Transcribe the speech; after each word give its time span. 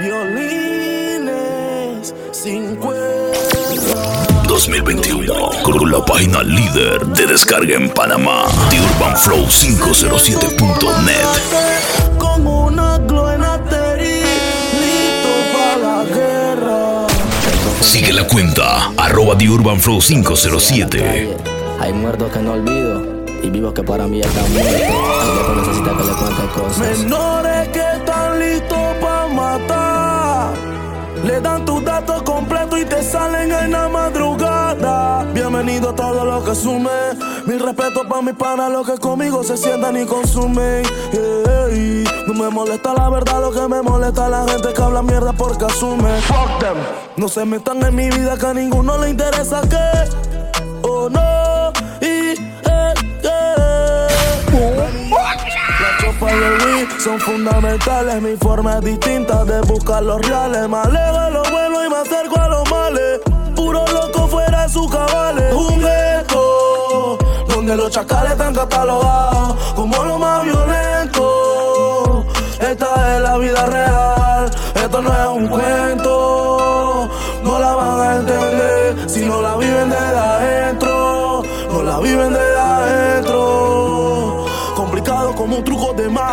Violines 0.00 1.34
50. 2.32 2.94
2021 4.48 5.34
con 5.62 5.90
la 5.90 6.04
página 6.04 6.42
líder 6.42 7.06
de 7.06 7.26
descarga 7.26 7.76
en 7.76 7.88
Panamá, 7.90 8.44
The 8.70 8.80
Urban 8.80 9.16
Flow 9.16 9.46
507.net. 9.46 12.18
Con 12.18 12.46
una 12.46 12.98
glow 12.98 13.28
en 13.30 13.42
asterí, 13.42 14.20
listo 14.80 15.28
para 15.52 15.76
la 15.78 16.04
guerra. 16.04 17.06
Sigue 17.80 18.12
la 18.12 18.26
cuenta, 18.26 18.90
arroba 18.96 19.36
The 19.38 19.48
Urban 19.48 19.80
Flow 19.80 20.00
507. 20.00 21.36
Hay 21.80 21.92
muertos 21.92 22.32
que 22.32 22.38
no 22.40 22.52
olvido 22.52 23.02
y 23.42 23.50
vivos 23.50 23.74
que 23.74 23.82
para 23.82 24.06
mí 24.06 24.20
están 24.20 24.52
muertos. 24.52 24.74
Hay 24.74 25.46
que 25.46 25.52
necesita 25.60 25.96
que 25.96 26.04
le 26.04 26.12
cuente 26.12 26.42
cosas. 26.58 26.98
Menores 26.98 27.68
que 27.68 27.80
están 27.80 28.38
listos. 28.40 28.73
Le 31.24 31.40
dan 31.40 31.64
tus 31.64 31.82
datos 31.82 32.22
completos 32.22 32.78
y 32.78 32.84
te 32.84 33.02
salen 33.02 33.50
en 33.50 33.72
la 33.72 33.88
madrugada. 33.88 35.24
Bienvenido 35.32 35.90
a 35.90 35.94
todo 35.94 36.22
lo 36.22 36.44
que 36.44 36.54
sume. 36.54 36.90
Mil 37.46 37.60
respeto 37.60 38.06
para 38.06 38.20
mis 38.20 38.34
panas, 38.34 38.70
los 38.70 38.86
que 38.86 38.98
conmigo 38.98 39.42
se 39.42 39.56
sientan 39.56 39.96
y 39.96 40.04
consumen. 40.04 40.84
Ey, 41.14 42.04
no 42.26 42.34
me 42.34 42.50
molesta 42.50 42.92
la 42.92 43.08
verdad, 43.08 43.40
lo 43.40 43.52
que 43.52 43.66
me 43.68 43.80
molesta 43.80 44.28
la 44.28 44.46
gente 44.46 44.74
que 44.74 44.82
habla 44.82 45.02
mierda 45.02 45.32
porque 45.32 45.64
asume. 45.64 46.20
Fuck 46.20 46.58
them. 46.60 46.76
No 47.16 47.28
se 47.28 47.46
metan 47.46 47.82
en 47.82 47.94
mi 47.94 48.10
vida 48.10 48.36
que 48.36 48.46
a 48.46 48.52
ninguno 48.52 48.98
le 48.98 49.08
interesa 49.08 49.62
que. 49.62 50.23
Son 56.98 57.18
fundamentales. 57.20 58.22
Mi 58.22 58.36
forma 58.36 58.78
es 58.78 58.80
distinta 58.82 59.44
de 59.44 59.60
buscar 59.62 60.02
los 60.02 60.20
reales. 60.26 60.68
Me 60.68 60.76
alejo 60.78 61.20
de 61.20 61.30
lo 61.30 61.42
bueno 61.50 61.84
y 61.84 61.90
me 61.90 61.96
acerco 61.96 62.40
a 62.40 62.48
los 62.48 62.70
males. 62.70 63.20
Puro 63.54 63.84
loco 63.92 64.28
fuera 64.28 64.62
de 64.62 64.68
sus 64.68 64.90
cabales. 64.90 65.52
Un 65.52 65.80
gueto 65.80 67.18
donde 67.48 67.76
los 67.76 67.90
chacales 67.90 68.32
están 68.32 68.54
catalogados 68.54 69.54
como 69.74 70.04
lo 70.04 70.18
más 70.18 70.44
violento. 70.44 72.24
Esta 72.60 73.16
es 73.16 73.22
la 73.22 73.36
vida 73.38 73.66
real. 73.66 74.50
Esto 74.74 75.02
no 75.02 75.12
es 75.12 75.28
un 75.28 75.48
cuento. 75.48 77.10
No 77.42 77.58
la 77.58 77.74
van 77.74 78.00
a 78.00 78.16
entender 78.16 79.10
si 79.10 79.26
no 79.26 79.42
la 79.42 79.56
viven 79.56 79.90
de 79.90 79.96
adentro. 79.96 81.42
No 81.70 81.82
la 81.82 81.98
viven 81.98 82.32
de 82.32 82.53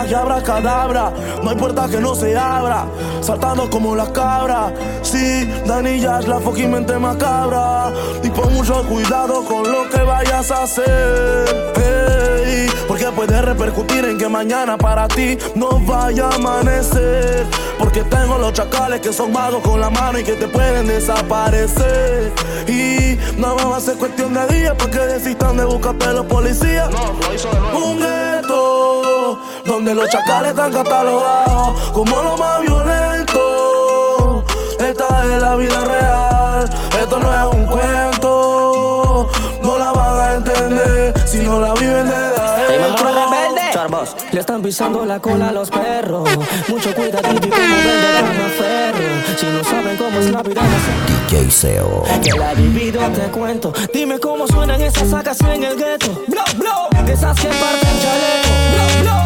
magia, 0.02 0.20
abra 0.20 0.42
cadabra. 0.42 1.14
No 1.44 1.50
hay 1.50 1.56
puerta 1.56 1.88
que 1.88 2.00
no 2.00 2.16
se 2.16 2.38
abra. 2.38 2.86
Saltando 3.22 3.70
como 3.70 3.96
las 3.96 4.10
cabras. 4.10 4.74
Sí, 5.02 5.50
Dani 5.66 6.00
ya 6.00 6.20
es 6.20 6.28
la 6.28 6.40
fucking 6.40 6.72
mente 6.72 6.98
macabra. 6.98 7.92
Y 8.24 8.30
pon 8.30 8.54
mucho 8.54 8.84
cuidado 8.88 9.44
con 9.46 9.72
lo 9.72 9.90
que 9.90 10.02
vayas 10.02 10.50
a 10.52 10.64
hacer. 10.64 11.74
Hey, 11.76 12.68
porque 12.88 13.06
puede 13.12 13.42
repercutir 13.42 14.06
en 14.06 14.18
que 14.18 14.28
mañana 14.28 14.78
para 14.78 15.08
ti 15.08 15.38
no 15.56 15.80
vaya 15.80 16.30
a 16.30 16.36
amanecer. 16.36 17.46
Porque 17.78 18.04
tengo 18.04 18.38
los 18.38 18.54
chacales 18.54 19.02
que 19.02 19.14
son 19.14 19.32
magos 19.32 19.62
con 19.62 19.80
la 19.80 19.90
mano 19.90 20.20
y 20.20 20.24
que 20.24 20.34
te 20.34 20.48
pueden 20.48 20.88
desaparecer. 20.88 22.32
Y 22.68 23.18
no 23.38 23.56
va 23.56 23.78
a 23.78 23.80
ser 23.80 23.98
cuestión 23.98 24.34
de 24.34 24.48
días 24.48 24.74
porque 24.78 25.00
desistan 25.00 25.58
de 25.58 25.66
buscarte 25.66 26.14
los 26.14 26.26
policías. 26.26 26.90
Un 27.74 28.00
gueto 28.00 29.01
donde 29.66 29.94
los 29.94 30.10
chacales 30.10 30.52
están 30.52 30.72
catalogados 30.72 31.92
como 31.92 32.22
lo 32.22 32.38
más 32.38 32.62
violento. 32.62 34.44
Esta 34.80 35.26
es 35.26 35.42
la 35.42 35.56
vida 35.56 35.80
real, 35.86 36.70
esto 37.00 37.20
no 37.20 37.34
es 37.34 37.56
un 37.56 37.66
cuento. 37.66 39.30
No 39.64 39.78
la 39.78 39.92
van 39.92 40.20
a 40.20 40.34
entender 40.36 41.14
si 41.28 41.40
no 41.40 41.60
la 41.60 41.74
viven 41.74 42.08
de 42.08 42.16
adentro. 42.16 43.12
Le 44.32 44.40
están 44.40 44.62
pisando 44.62 45.06
la 45.06 45.20
cola 45.20 45.50
a 45.50 45.52
los 45.52 45.70
perros. 45.70 46.30
Mucho 46.68 46.94
cuidadito 46.96 47.48
y 47.48 47.52
como 47.52 48.50
ferro. 48.58 49.00
Si 49.38 49.46
no 49.48 49.64
saben 49.64 49.98
cómo 49.98 50.20
es 50.20 50.32
la 50.32 50.42
vida. 50.44 50.62
DJ 51.30 51.52
Seo. 51.52 52.04
Que 52.24 52.32
la 52.32 52.54
he 52.54 52.56
vivido, 52.56 53.02
te 53.10 53.30
cuento. 53.32 53.74
Dime 53.94 54.20
cómo 54.20 54.48
suenan 54.48 54.82
esas 54.82 55.10
sacas 55.10 55.40
en 55.42 55.64
el 55.64 55.76
gueto. 55.78 56.24
Blow, 56.28 56.44
blow. 56.56 57.12
Esas 57.12 57.40
que 57.40 57.48
parten 57.48 58.00
chaleco. 58.02 59.02
Blow, 59.02 59.04
blow. 59.04 59.21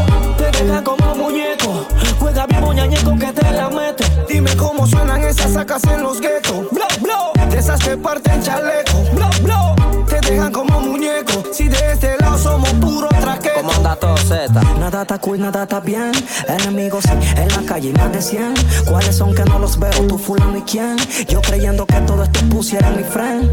Te 0.65 0.71
dejan 0.71 0.83
como 0.83 1.15
muñeco. 1.15 1.85
Juega 2.17 2.47
vivo 2.47 2.73
ñañeco 2.73 3.15
que 3.19 3.31
te 3.31 3.51
la 3.51 3.69
mete. 3.69 4.03
Dime 4.27 4.49
cómo 4.57 4.87
suenan 4.87 5.21
esas 5.21 5.53
sacas 5.53 5.83
en 5.83 6.01
los 6.01 6.19
guetos. 6.19 6.71
Blow, 6.71 6.87
blow. 7.01 7.49
De 7.51 7.59
esas 7.59 7.79
parten 8.01 8.41
chaleco. 8.41 8.97
Blow, 9.13 9.29
blow. 9.43 10.05
Te 10.07 10.19
dejan 10.21 10.51
como 10.51 10.81
muñeco. 10.81 11.43
Si 11.53 11.67
de 11.69 11.91
este 11.91 12.17
lado 12.17 12.24
somos 12.45 12.73
puro 12.73 13.07
traqueto. 13.09 13.55
¿Cómo 13.55 13.71
anda 13.71 13.95
todo 13.95 14.17
Z? 14.17 14.47
Nada 14.79 15.01
está 15.01 15.17
cool, 15.17 15.39
nada 15.39 15.63
está 15.63 15.79
bien. 15.79 16.11
Enemigos 16.47 17.05
en 17.05 17.47
la 17.49 17.63
calle 17.65 17.91
más 17.93 18.11
de 18.11 18.21
100. 18.21 18.53
¿Cuáles 18.87 19.15
son 19.15 19.33
que 19.33 19.43
no 19.45 19.57
los 19.57 19.79
veo? 19.79 20.07
Tú 20.07 20.17
fulano 20.17 20.57
y 20.57 20.61
quién. 20.61 20.95
Yo 21.27 21.41
creyendo 21.41 21.85
que 21.85 21.95
todo 22.01 22.23
esto 22.23 22.39
pusiera 22.49 22.91
mi 22.91 23.03
friend. 23.03 23.49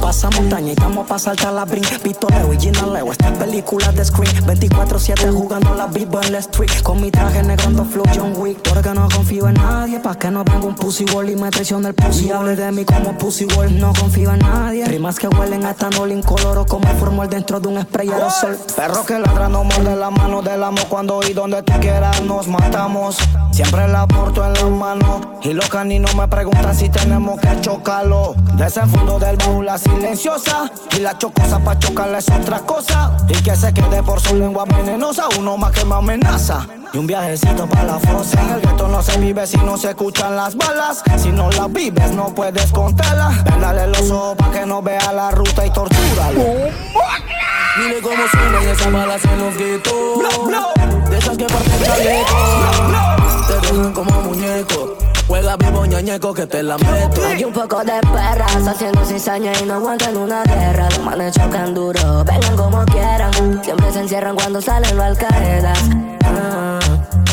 Pasa 0.00 0.30
montaña 0.30 0.68
y 0.68 0.70
estamos 0.70 1.06
pa' 1.06 1.18
saltar 1.18 1.52
la 1.52 1.64
brin. 1.64 1.84
Pistoleo 2.02 2.52
y 2.54 2.58
Gina 2.58 2.86
Leo, 2.86 3.12
esta 3.12 3.32
película 3.34 3.92
de 3.92 4.04
screen. 4.04 4.34
24-7 4.46 5.30
jugando 5.32 5.74
la 5.74 5.86
vivo 5.86 6.20
en 6.22 6.32
la 6.32 6.38
street. 6.38 6.80
Con 6.82 7.02
mi 7.02 7.10
traje 7.10 7.42
negro 7.42 7.66
ando 7.66 7.84
flow 7.84 8.04
John 8.14 8.32
Wick. 8.36 8.58
Porque 8.66 8.94
no 8.94 9.08
confío 9.14 9.48
en 9.48 9.54
nadie. 9.54 10.00
Pa' 10.00 10.14
que 10.14 10.30
no 10.30 10.42
venga 10.42 10.66
un 10.66 10.74
pussy 10.74 11.04
wall 11.12 11.28
y 11.28 11.36
me 11.36 11.50
traicione 11.50 11.88
el 11.88 11.94
pussy. 11.94 12.28
Y 12.28 12.30
hable 12.30 12.56
de 12.56 12.72
mí 12.72 12.84
como 12.84 13.16
pussy 13.18 13.44
wall. 13.56 13.78
No 13.78 13.92
confío 13.92 14.32
en 14.32 14.38
nadie. 14.38 14.86
Rimas 14.86 15.18
que 15.18 15.28
huelen 15.28 15.66
a 15.66 15.72
etanol 15.72 16.10
incoloro 16.12 16.64
como 16.64 16.88
formol 16.96 17.28
dentro 17.28 17.60
de 17.60 17.68
un 17.68 17.78
spray 17.90 18.08
aerosol. 18.08 18.56
Perro 18.76 19.04
que 19.04 19.18
ladra 19.18 19.48
no 19.48 19.64
muerde 19.64 19.96
la 19.96 20.10
mano 20.10 20.42
del 20.42 20.62
amo 20.62 20.80
cuando 20.88 21.20
y 21.28 21.32
donde 21.32 21.62
tú 21.62 21.72
quieras 21.80 22.22
nos 22.22 22.46
matamos. 22.46 23.16
Siempre 23.52 23.88
la 23.88 24.06
porto 24.06 24.44
en 24.46 24.54
la 24.54 24.64
mano 24.66 25.20
y 25.42 25.52
los 25.52 25.68
caninos 25.68 26.14
me 26.14 26.28
preguntan 26.28 26.74
si 26.74 26.88
tenemos 26.88 27.40
que 27.40 27.60
chocarlo. 27.60 28.34
Desenfundo 28.54 29.18
del 29.18 29.36
baúl 29.36 29.66
la 29.66 29.76
silenciosa 29.76 30.70
y 30.96 31.00
la 31.00 31.18
chocosa 31.18 31.58
pa' 31.58 31.78
chocarla 31.78 32.18
es 32.18 32.30
otra 32.30 32.60
cosa. 32.60 33.16
Y 33.28 33.34
que 33.42 33.56
se 33.56 33.72
quede 33.74 34.02
por 34.02 34.20
su 34.20 34.36
lengua 34.36 34.64
venenosa, 34.64 35.24
uno 35.38 35.56
más 35.56 35.72
que 35.72 35.84
me 35.84 35.96
amenaza. 35.96 36.66
Y 36.92 36.98
un 36.98 37.06
viajecito 37.06 37.66
para 37.66 37.84
la 37.84 37.98
fosa. 37.98 38.40
En 38.40 38.50
el 38.50 38.60
gueto 38.60 38.88
no 38.88 39.02
se 39.02 39.18
vive 39.18 39.46
si 39.46 39.56
no 39.58 39.76
se 39.76 39.90
escuchan 39.90 40.36
las 40.36 40.56
balas. 40.56 41.02
Si 41.16 41.30
no 41.30 41.50
las 41.50 41.72
vives, 41.72 42.12
no 42.12 42.34
puedes 42.34 42.70
contarla. 42.72 43.30
Véndale 43.44 43.88
los 43.88 44.10
ojos 44.10 44.36
pa' 44.36 44.50
que 44.50 44.64
no 44.64 44.80
vea 44.80 45.12
la 45.12 45.30
ruta 45.30 45.66
y 45.66 45.70
tortúralo. 45.70 46.44
Dile 47.80 48.02
cómo 48.02 48.28
suenan 48.30 48.68
esas 48.68 48.92
balas 48.92 49.24
en 49.24 49.38
los 49.38 49.56
guetos. 49.56 49.94
De 51.08 51.18
esas 51.18 51.38
que 51.38 51.46
parten 51.46 51.82
chaleco. 51.82 52.36
Te 53.48 53.54
dejan 53.54 53.92
como 53.92 54.10
muñeco. 54.20 54.98
Juega 55.26 55.56
vivo 55.56 55.86
ñañeco 55.86 56.34
que 56.34 56.46
te 56.46 56.62
la 56.62 56.76
meto. 56.76 57.24
Hay 57.26 57.42
un 57.42 57.54
poco 57.54 57.82
de 57.82 57.98
perras 58.12 58.66
haciendo 58.68 59.02
cizaña 59.06 59.52
y 59.58 59.64
no 59.64 59.74
aguantan 59.74 60.14
una 60.14 60.42
guerra. 60.42 60.90
Los 60.90 61.00
manes 61.00 61.34
chocan 61.34 61.72
duro, 61.72 62.22
vengan 62.24 62.56
como 62.56 62.84
quieran. 62.84 63.32
Siempre 63.64 63.90
se 63.92 64.00
encierran 64.00 64.34
cuando 64.36 64.60
salen 64.60 64.94
los 64.94 65.06
alcaedas. 65.06 65.78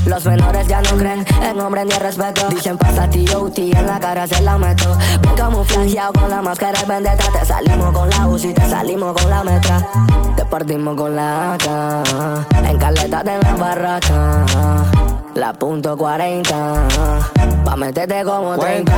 Los 0.08 0.26
menores 0.26 0.68
ya 0.68 0.82
no 0.82 0.98
creen 0.98 1.26
en 1.44 1.60
hombre 1.60 1.84
ni 1.84 1.94
en 1.94 2.00
respeto. 2.00 2.48
Dicen 2.50 2.78
pasa 2.78 3.10
T.O.T. 3.10 3.78
en 3.78 3.86
la 3.86 4.00
cara 4.00 4.26
se 4.26 4.42
la 4.42 4.58
meto. 4.58 4.98
Ven 5.22 5.36
camuflajeado 5.36 6.14
con 6.14 6.30
la 6.30 6.42
máscara 6.42 6.80
y 6.82 6.88
vendetta. 6.88 7.26
Te 7.32 7.46
salimos 7.46 7.92
con 7.94 8.10
la 8.10 8.28
UCI, 8.28 8.54
te 8.54 8.70
salimos 8.70 9.14
con 9.22 9.30
la 9.30 9.44
metra. 9.44 9.88
Te 10.36 10.46
partimos 10.46 10.96
con 10.96 11.16
la 11.16 11.54
AK. 11.54 12.66
En 12.70 12.78
caleta 12.78 13.24
de 13.24 13.38
la 13.38 13.54
barraca. 13.56 15.07
La 15.38 15.54
punto 15.54 15.96
40. 15.96 16.88
Pa' 17.64 17.76
meterte 17.76 18.24
como 18.24 18.58
30. 18.58 18.92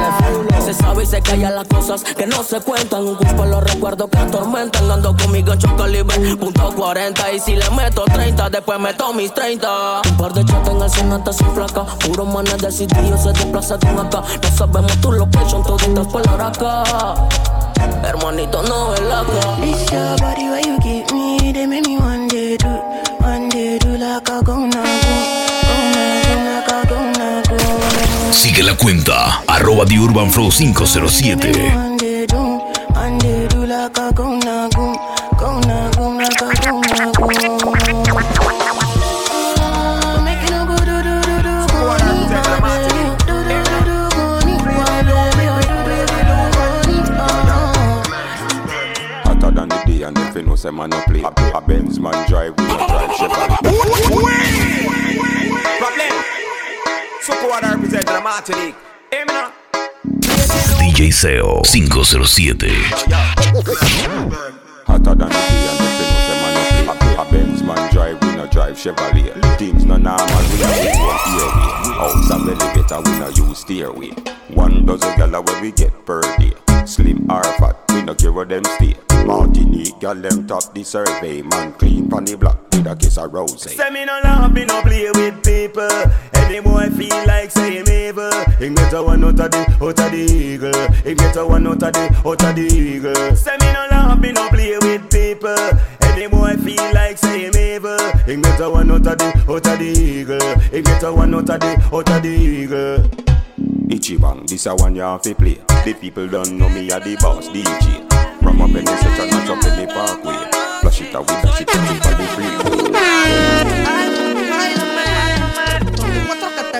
Se 0.63 0.73
sabe 0.73 1.03
y 1.03 1.05
se 1.05 1.21
callan 1.21 1.53
las 1.53 1.67
cosas 1.67 2.01
que 2.01 2.25
no 2.25 2.43
se 2.43 2.61
cuentan. 2.61 3.05
Un 3.05 3.15
culpo 3.15 3.43
los 3.43 3.61
recuerdos 3.61 4.09
que 4.09 4.19
atormentan. 4.19 4.89
Ando 4.89 5.17
conmigo 5.17 5.51
en 5.51 5.59
calibre, 5.75 6.37
punto 6.37 6.73
40. 6.73 7.33
Y 7.33 7.39
si 7.41 7.57
le 7.57 7.69
meto 7.71 8.05
30, 8.05 8.51
después 8.51 8.79
meto 8.79 9.13
mis 9.13 9.33
30. 9.33 10.01
Un 10.11 10.17
par 10.17 10.31
de 10.31 10.45
chatas 10.45 10.69
en 10.69 10.81
el 10.81 10.89
cine 10.89 11.15
hasta 11.15 11.33
sin 11.33 11.47
placa. 11.47 11.83
Puro 12.05 12.23
manes 12.23 12.57
de 12.59 12.71
sitio 12.71 13.17
se 13.17 13.33
desplaza 13.33 13.77
con 13.77 14.07
acá. 14.07 14.23
No 14.41 14.57
sabemos 14.57 14.97
tu 15.01 15.11
location, 15.11 15.61
toditas 15.63 16.07
por 16.07 16.25
la 16.25 16.33
haraca. 16.35 17.15
Hermanito, 18.07 18.63
no 18.63 18.93
es 18.93 19.01
la 19.01 19.25
This 19.59 19.91
your 19.91 20.15
body 20.21 20.47
where 20.47 20.61
you 20.61 20.79
give 20.79 21.11
me, 21.11 21.51
they 21.51 21.67
make 21.67 21.85
me 21.85 21.97
one 21.97 22.29
day 22.29 22.55
do, 22.55 22.69
one 23.19 23.49
day 23.49 23.77
do 23.77 23.97
like 23.97 24.29
a 24.29 24.41
gonna 24.41 25.08
Sigue 28.39 28.63
la 28.63 28.73
cuenta, 28.73 29.43
arroba 29.47 29.85
The 29.85 29.97
Urban 29.97 30.31
Flow 30.31 30.49
507. 30.49 31.89
say 50.55 50.71
man 50.71 50.89
no 50.89 51.01
play. 51.07 51.23
A 51.23 51.61
Benz 51.61 51.99
man 51.99 52.27
drive, 52.27 52.53
we 52.57 52.67
no 52.67 52.77
drive 52.87 53.09
Problem. 57.25 57.43
So 57.43 57.47
what 57.47 57.63
I 57.63 57.73
represent 57.73 58.05
the 58.05 58.21
Martinique. 58.21 58.75
Hey. 59.11 59.25
DJ 60.79 61.09
SEO 61.11 61.65
507. 61.65 62.69
Hotter 64.85 65.15
than 65.15 65.17
the 65.17 65.25
day 65.27 65.67
and 65.69 65.77
the 65.79 65.87
fin 65.95 66.09
say 66.25 66.37
man 66.41 66.51
no 66.55 66.93
play. 66.99 67.15
A, 67.15 67.21
a 67.21 67.23
Benz 67.31 67.61
man 67.63 67.93
drive, 67.93 68.21
we 68.21 68.35
no 68.35 68.47
drive 68.47 68.75
Chevrolet. 68.75 69.57
Things 69.57 69.85
no 69.85 69.97
normal, 69.97 70.27
we 70.27 70.57
no 70.59 70.69
use 70.81 70.97
one 70.97 71.19
airway. 71.39 71.71
House 71.99 72.29
and 72.31 72.49
elevator, 72.49 72.99
we 73.05 73.11
no 73.19 73.27
use 73.29 73.59
stairway. 73.59 74.11
One 74.53 74.85
dozen 74.85 75.17
gala 75.17 75.41
where 75.41 75.61
we 75.61 75.71
get 75.71 76.05
per 76.05 76.21
day. 76.37 76.53
Slim 76.85 77.29
or 77.29 77.43
fat, 77.43 77.75
we 77.89 78.01
no 78.01 78.15
care 78.15 78.31
where 78.31 78.45
them 78.45 78.63
stay. 78.63 78.95
Martinique, 79.25 79.99
gal 79.99 80.15
them 80.15 80.47
top 80.47 80.73
the 80.73 80.83
survey. 80.83 81.41
Man 81.41 81.73
clean 81.73 82.09
pon 82.09 82.25
the 82.25 82.37
block 82.37 82.57
with 82.71 82.87
a 82.87 82.95
kiss 82.95 83.17
of 83.17 83.33
rose. 83.33 83.61
Say 83.61 83.89
me 83.89 84.05
no 84.05 84.19
laugh, 84.23 84.51
me 84.51 84.65
no 84.65 84.81
play 84.81 85.09
with 85.13 85.43
people. 85.43 85.87
Any 86.33 86.61
boy 86.61 86.89
feel 86.89 87.27
like 87.27 87.53
him 87.53 87.87
evil. 87.87 88.31
He 88.57 88.69
get 88.69 88.93
a 88.93 89.03
one 89.03 89.23
out 89.23 89.39
of 89.39 89.51
the, 89.51 89.77
out 89.81 89.99
of 89.99 90.11
the 90.11 90.17
eagle. 90.17 90.91
He 91.03 91.13
get 91.15 91.35
a 91.35 91.45
one 91.45 91.67
out 91.67 91.83
of 91.83 91.93
the, 91.93 92.21
out 92.25 92.43
of 92.43 92.55
the 92.55 92.61
eagle. 92.61 93.35
Say 93.35 93.57
me 93.57 93.71
no 93.73 93.87
laugh, 93.91 94.19
me 94.19 94.31
no 94.31 94.49
play 94.49 94.77
with 94.77 95.09
people. 95.11 95.55
Any 96.01 96.27
boy 96.27 96.55
feel 96.57 96.93
like 96.93 97.19
him 97.19 97.55
evil. 97.55 97.97
He 98.25 98.35
get 98.35 98.59
a 98.59 98.69
one 98.69 98.91
out 98.91 99.07
of 99.07 99.17
the, 99.17 99.45
out 99.47 99.67
of 99.67 99.79
the 99.79 99.85
eagle. 99.85 100.59
He 100.71 100.81
get 100.81 101.03
a 101.03 101.13
one 101.13 101.35
out 101.35 101.49
of 101.49 101.59
the, 101.59 101.89
out 101.93 102.09
of 102.09 102.23
the 102.23 102.29
eagle. 102.29 103.29
Ichiban, 103.89 104.47
this 104.47 104.65
a 104.65 104.75
one 104.75 104.95
you 104.95 105.01
have 105.01 105.21
to 105.21 105.35
play. 105.35 105.59
The 105.85 105.95
people 105.99 106.27
don't 106.27 106.57
know 106.57 106.69
me 106.69 106.89
a 106.91 106.99
the 106.99 107.15
boss 107.21 107.47
DJ. 107.49 108.18
From 108.57 108.75
in 108.75 108.83
the 108.83 108.97
section, 108.97 109.29
not 109.29 109.49
up 109.49 109.63
in 109.63 109.75
the 109.79 109.85
parkway. 109.93 110.37
Flush 110.81 111.01
it 111.01 111.15
out 111.15 111.21
with 111.21 111.41
that 111.43 111.53
shit, 111.55 111.69
it 111.69 111.75
for 112.03 112.15
the 112.17 112.25
free. 112.33 112.49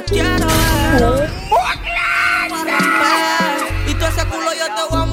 Quiero 0.08 0.30
Y 3.86 3.94
todo 3.94 4.08
ese 4.08 4.26
culo 4.26 4.52
yo 4.54 4.66
te 4.74 4.82
voy 4.90 5.02
a 5.02 5.06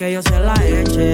que 0.00 0.12
yo 0.14 0.22
se 0.22 0.40
la 0.40 0.54
eche. 0.66 1.12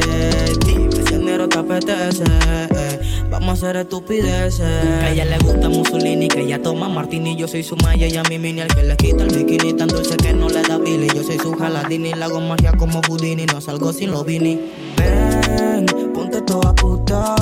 Dime 0.65 1.03
si 1.05 1.15
el 1.15 1.25
negro 1.25 1.49
te 1.49 1.59
apetece, 1.59 2.23
eh. 2.23 3.00
vamos 3.29 3.49
a 3.49 3.53
hacer 3.55 3.77
estupideces. 3.79 4.61
Que 4.61 5.06
a 5.06 5.11
ella 5.11 5.25
le 5.25 5.38
gusta 5.38 5.69
Mussolini, 5.69 6.29
que 6.29 6.43
ella 6.43 6.62
toma 6.62 6.88
martini. 6.88 7.35
Yo 7.35 7.49
soy 7.49 7.65
su 7.65 7.75
maya 7.79 8.06
y 8.06 8.17
a 8.17 8.23
mi 8.23 8.38
mini, 8.38 8.61
el 8.61 8.69
que 8.69 8.85
le 8.85 8.97
quita 8.97 9.25
el 9.25 9.35
bikini. 9.35 9.73
Tan 9.73 9.88
dulce 9.88 10.17
que 10.17 10.33
no 10.33 10.49
le 10.49 10.62
da 10.62 10.79
billy. 10.79 11.09
Yo 11.09 11.25
soy 11.25 11.37
su 11.37 11.53
jaladini, 11.56 12.15
la 12.15 12.27
hago 12.27 12.41
magia 12.41 12.73
como 12.79 13.03
Houdini. 13.09 13.44
No 13.47 13.61
salgo 13.61 13.93
sin 13.93 14.12
los 14.12 14.25
vini. 14.25 14.61
Ven, 14.97 15.87
ponte 16.15 16.41
toda 16.43 16.73
puta. 16.73 17.35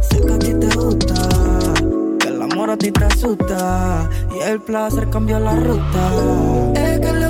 Sé 0.00 0.22
que 0.22 0.32
a 0.32 0.38
ti 0.38 0.54
te 0.54 0.74
gusta. 0.74 1.28
Que 2.18 2.28
el 2.28 2.40
amor 2.40 2.70
a 2.70 2.78
ti 2.78 2.90
te 2.90 3.04
asusta. 3.04 4.08
Y 4.34 4.48
el 4.48 4.62
placer 4.62 5.10
cambió 5.10 5.38
la 5.38 5.54
ruta. 5.54 6.72
Es 6.76 6.98
que 6.98 7.29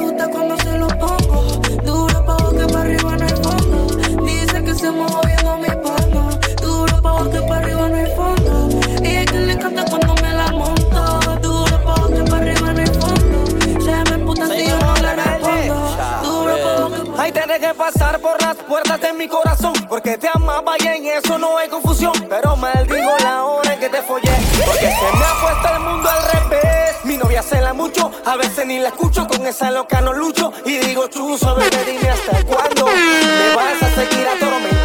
Dice 4.90 4.96
que 4.96 4.96
se 4.96 4.96
mueve 4.96 5.26
viendo 5.26 5.56
mi 5.58 5.68
porno. 5.82 6.30
Duro 6.60 7.02
pa' 7.02 7.30
que 7.30 7.40
para 7.42 7.56
arriba 7.56 7.88
no 7.88 7.96
hay 7.96 8.06
fondo. 8.16 8.80
Y 9.02 9.16
es 9.16 9.26
que 9.26 9.38
le 9.38 9.52
encanta 9.52 9.84
cuando 9.84 10.14
me 10.14 10.32
la 10.32 10.46
monto. 10.52 11.20
Duro 11.40 11.84
pa' 11.84 12.08
que 12.08 12.22
para 12.30 12.36
arriba 12.36 13.00
fondo. 13.00 13.46
Se 13.80 14.10
me 14.10 14.18
puta 14.24 14.46
si 14.48 14.66
yo 14.66 14.78
no 14.78 14.94
le 14.94 15.16
respondo. 15.16 15.74
Duro 16.22 16.54
pa' 16.54 17.14
que 17.14 17.22
Ay, 17.22 17.32
tenés 17.32 17.60
que 17.60 17.74
pasar 17.74 18.18
por 18.20 18.40
las 18.42 18.56
puertas 18.56 19.00
de 19.00 19.12
mi 19.12 19.28
corazón 19.28 19.74
Porque 19.88 20.16
te 20.16 20.28
amaba 20.32 20.74
y 20.78 20.86
en 20.86 21.06
eso 21.06 21.38
no 21.38 21.58
hay 21.58 21.68
confusión 21.68 22.12
Pero 22.28 22.56
maldigo 22.56 23.14
la 23.22 23.44
hora 23.44 23.74
en 23.74 23.80
que 23.80 23.90
te 23.90 24.00
follé 24.02 24.32
Porque 24.64 24.86
se 24.86 25.16
me 25.18 25.24
ha 25.24 25.40
puesto 25.40 25.76
el 25.76 25.80
mundo 25.80 26.08
al 26.08 26.22
revés 26.32 26.96
Mi 27.04 27.18
novia 27.18 27.42
se 27.42 27.60
la 27.60 27.74
mucho, 27.74 28.10
a 28.24 28.36
veces 28.36 28.66
ni 28.66 28.78
la 28.78 28.88
escucho 28.88 29.26
Con 29.28 29.46
esa 29.46 29.70
loca 29.70 30.00
no 30.00 30.14
lucho 30.14 30.50
Y 30.64 30.78
digo 30.78 31.08
chuzo, 31.08 31.54
bebé, 31.56 31.84
dime 31.84 32.08
hasta 32.08 32.42
cuándo 32.44 32.86
Me 32.86 33.54
vas 33.54 33.82
a 33.82 33.94
seguir 33.94 34.20
mi 34.58 34.79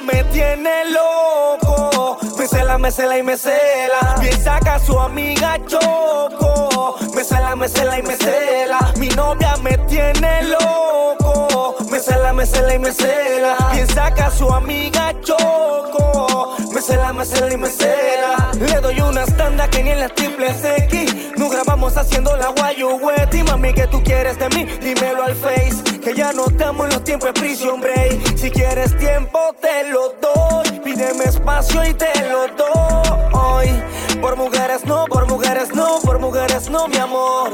me 0.00 0.24
tiene 0.24 0.84
loco. 0.90 2.18
Me 2.38 2.46
cela, 2.46 2.78
me 2.78 2.90
cela 2.90 3.18
y 3.18 3.22
me 3.22 3.36
cela. 3.36 4.16
Piensa 4.20 4.58
que 4.60 4.70
a 4.70 4.78
su 4.78 4.98
amiga 4.98 5.58
choco. 5.66 6.96
Me 7.14 7.24
cela, 7.24 7.54
me 7.56 7.68
cela 7.68 7.98
y 7.98 8.02
me 8.02 8.16
cela. 8.16 8.92
Mi 8.98 9.08
novia 9.08 9.54
me 9.62 9.76
tiene 9.88 10.42
loco. 10.44 11.76
Me 11.90 12.00
cela, 12.00 12.32
me 12.32 12.46
cela 12.46 12.74
y 12.74 12.78
me 12.78 12.92
cela. 12.92 13.56
Piensa 13.72 14.12
que 14.14 14.22
a 14.22 14.30
su 14.30 14.52
amiga 14.52 15.14
choco. 15.20 16.56
Me 16.72 16.80
cela, 16.80 17.12
me 17.12 17.24
cela 17.24 17.52
y 17.52 17.56
me 17.56 17.68
cela. 17.68 18.50
Le 18.58 18.80
doy 18.80 19.00
una 19.00 19.24
tanda 19.26 19.68
que 19.68 19.82
ni 19.82 19.90
en 19.90 20.00
las 20.00 20.14
triples 20.14 20.64
X. 20.64 21.11
Grabamos 21.82 21.98
haciendo 21.98 22.36
la 22.36 22.54
Y 23.32 23.42
mami, 23.42 23.72
que 23.72 23.88
tú 23.88 24.00
quieres 24.04 24.38
de 24.38 24.48
mí? 24.50 24.66
Dímelo 24.80 25.24
al 25.24 25.34
face. 25.34 25.82
Que 25.98 26.14
ya 26.14 26.32
no 26.32 26.46
estamos 26.46 26.86
en 26.86 26.92
los 26.92 27.02
tiempos 27.02 27.34
de 27.34 27.40
prison 27.40 27.80
break. 27.80 28.38
Si 28.38 28.52
quieres 28.52 28.96
tiempo, 28.98 29.40
te 29.60 29.90
lo 29.90 30.14
doy. 30.20 30.78
Pídeme 30.78 31.24
espacio 31.24 31.84
y 31.84 31.92
te 31.92 32.12
lo 32.30 32.46
doy. 32.56 33.82
Por 34.20 34.36
mujeres 34.36 34.84
no, 34.84 35.06
por 35.06 35.26
mujeres 35.26 35.74
no, 35.74 35.98
por 36.04 36.20
mujeres 36.20 36.70
no, 36.70 36.86
mi 36.86 36.98
amor. 36.98 37.50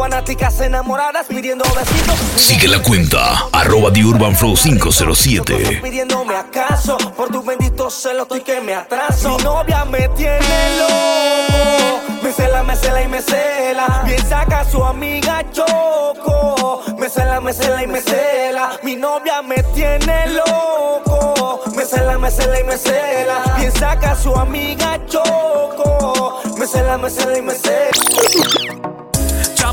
Fanáticas 0.00 0.58
enamoradas 0.62 1.26
pidiendo 1.26 1.62
besitos. 1.74 2.18
Sigue 2.34 2.68
la 2.68 2.82
cuenta, 2.82 3.46
arroba 3.52 3.92
The 3.92 4.02
Urban 4.02 4.34
Flow 4.34 4.54
507. 4.54 5.80
Pidiéndome 5.82 6.36
acaso, 6.36 6.96
por 7.14 7.28
tu 7.28 7.42
bendito 7.42 7.90
celo 7.90 8.22
estoy 8.22 8.40
que 8.40 8.62
me 8.62 8.72
atraso. 8.72 9.36
Mi 9.36 9.44
novia 9.44 9.84
me 9.84 10.08
tiene 10.16 10.78
loco, 10.78 12.00
me 12.22 12.32
cela, 12.32 12.62
me 12.62 12.76
cela 12.76 13.02
y 13.02 13.08
me 13.08 13.20
cela. 13.20 14.02
Piensa 14.06 14.46
que 14.46 14.54
a 14.54 14.64
su 14.64 14.82
amiga 14.82 15.44
choco, 15.52 16.82
me 16.96 17.10
cela, 17.10 17.42
me 17.42 17.52
cela 17.52 17.82
y 17.82 17.86
me 17.86 18.00
cela. 18.00 18.80
Mi 18.82 18.96
novia 18.96 19.42
me 19.42 19.62
tiene 19.74 20.28
loco, 20.28 21.60
me 21.76 21.84
cela, 21.84 22.16
me 22.16 22.30
cela 22.30 22.58
y 22.58 22.64
me 22.64 22.78
cela. 22.78 23.42
Piensa 23.58 23.98
que 23.98 24.06
a 24.06 24.16
su 24.16 24.34
amiga 24.34 24.98
choco, 25.06 26.40
me 26.56 26.66
cela, 26.66 26.96
me 26.96 27.10
cela 27.10 27.36
y 27.36 27.42
me 27.42 27.52
cela. 27.52 28.59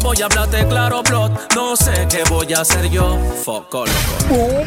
Voy 0.08 0.22
a 0.22 0.26
hablarte 0.28 0.66
claro, 0.70 1.04
blood. 1.04 1.32
No 1.54 1.76
sé 1.76 2.08
qué 2.10 2.24
voy 2.30 2.54
a 2.54 2.62
hacer 2.62 2.90
yo. 2.90 3.20
Foco 3.44 3.84
loco. 3.86 4.64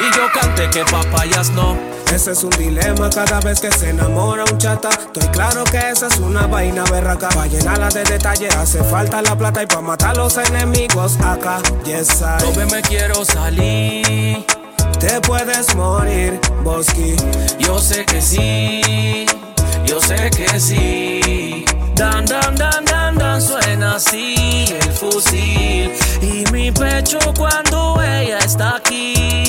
Y 0.00 0.16
yo 0.16 0.28
canté 0.32 0.70
que 0.70 0.84
papayas 0.84 1.50
no. 1.50 1.76
Ese 2.14 2.30
es 2.30 2.44
un 2.44 2.50
dilema 2.50 3.10
cada 3.10 3.40
vez 3.40 3.58
que 3.58 3.72
se 3.72 3.90
enamora 3.90 4.44
un 4.44 4.58
chata. 4.58 4.90
Estoy 4.90 5.26
claro 5.32 5.64
que 5.64 5.90
esa 5.90 6.06
es 6.06 6.18
una 6.18 6.46
vaina 6.46 6.84
berraca. 6.84 7.30
Pa' 7.30 7.48
llenarla 7.48 7.88
de 7.88 8.04
detalle 8.04 8.46
hace 8.50 8.80
falta 8.84 9.22
la 9.22 9.36
plata 9.36 9.64
y 9.64 9.66
pa' 9.66 9.80
matar 9.80 10.16
los 10.16 10.36
enemigos 10.36 11.18
acá. 11.24 11.58
Yes, 11.84 12.22
I. 12.22 12.44
Yo 12.44 12.66
me 12.66 12.82
quiero 12.82 13.24
salir. 13.24 14.46
Te 15.00 15.20
puedes 15.20 15.74
morir, 15.74 16.40
Bosky. 16.62 17.16
Yo 17.58 17.80
sé 17.80 18.04
que 18.04 18.22
sí. 18.22 19.26
Yo 19.84 20.00
sé 20.00 20.30
que 20.30 20.60
sí. 20.60 21.64
Dan, 22.00 22.24
dan, 22.24 22.54
dan, 22.54 22.82
dan, 22.86 23.14
dan, 23.14 23.42
suena 23.42 23.96
así 23.96 24.64
el 24.70 24.90
fusil. 24.90 25.92
Y 26.22 26.50
mi 26.50 26.72
pecho 26.72 27.18
cuando 27.36 28.00
ella 28.02 28.38
está 28.38 28.76
aquí. 28.76 29.44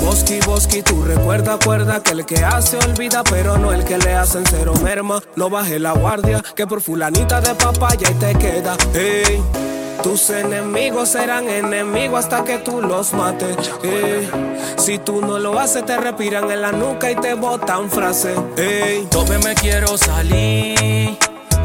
Bosky, 0.00 0.40
Bosky, 0.40 0.82
tú 0.82 1.04
recuerda, 1.04 1.54
acuerda 1.54 2.02
que 2.02 2.10
el 2.10 2.26
que 2.26 2.44
hace 2.44 2.76
olvida, 2.78 3.22
pero 3.22 3.56
no 3.56 3.72
el 3.72 3.84
que 3.84 3.98
le 3.98 4.14
hacen 4.14 4.42
cero 4.50 4.74
merma. 4.82 5.22
No 5.36 5.48
baje 5.48 5.78
la 5.78 5.92
guardia, 5.92 6.42
que 6.56 6.66
por 6.66 6.80
fulanita 6.80 7.40
de 7.40 7.54
papaya 7.54 8.10
y 8.10 8.14
te 8.14 8.34
queda. 8.34 8.76
Tus 10.02 10.28
enemigos 10.30 11.10
serán 11.10 11.48
enemigos 11.48 12.24
hasta 12.24 12.42
que 12.42 12.58
tú 12.58 12.82
los 12.82 13.12
mates. 13.12 13.56
Si 14.82 14.98
tú 14.98 15.20
no 15.20 15.38
lo 15.38 15.60
haces, 15.60 15.86
te 15.86 15.96
respiran 15.96 16.50
en 16.50 16.60
la 16.60 16.72
nuca 16.72 17.08
y 17.08 17.14
te 17.14 17.34
botan 17.34 17.88
frase. 17.88 18.34
Ey. 18.56 19.06
Yo 19.12 19.24
me 19.44 19.54
quiero 19.54 19.96
salir. 19.96 21.16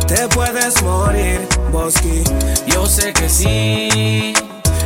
Te 0.07 0.27
puedes 0.27 0.79
morir, 0.83 1.39
Bosky. 1.71 2.23
Yo 2.67 2.85
sé 2.85 3.13
que 3.13 3.27
sí. 3.27 4.35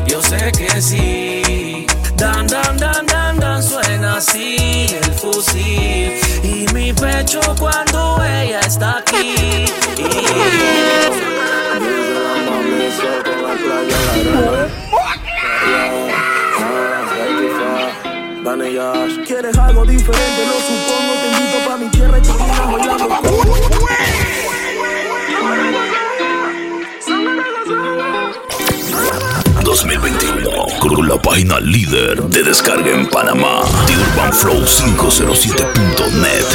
Yo 0.07 0.23
sé 0.23 0.49
que 0.53 0.81
sí. 0.81 1.85
Dan, 2.15 2.47
dan, 2.47 2.77
dan, 2.77 3.05
dan, 3.05 3.37
dan, 3.37 3.61
suena 3.61 4.15
así 4.15 4.87
el 4.89 5.13
fusil. 5.15 6.13
Y 6.41 6.65
mi 6.73 6.93
pecho 6.93 7.41
cuando 7.59 8.23
ella 8.23 8.61
está 8.61 8.99
aquí. 8.99 9.65
Dani 18.51 18.73
Yash. 18.73 19.23
¿Quieres 19.25 19.57
algo 19.57 19.85
diferente? 19.85 20.45
Lo 20.45 20.59
supongo. 20.59 21.13
Te 21.21 21.27
invito 21.31 21.57
pa' 21.65 21.77
mi 21.77 21.87
tierra 21.87 22.17
y 22.17 22.21
terminas 22.21 22.69
bailando. 22.69 23.07
2021 29.63 30.49
con 30.81 31.07
la 31.07 31.15
página 31.21 31.61
líder 31.61 32.21
de 32.23 32.43
descarga 32.43 32.91
en 32.91 33.07
Panamá, 33.07 33.61
TheUrbanFlow507.net. 33.87 36.45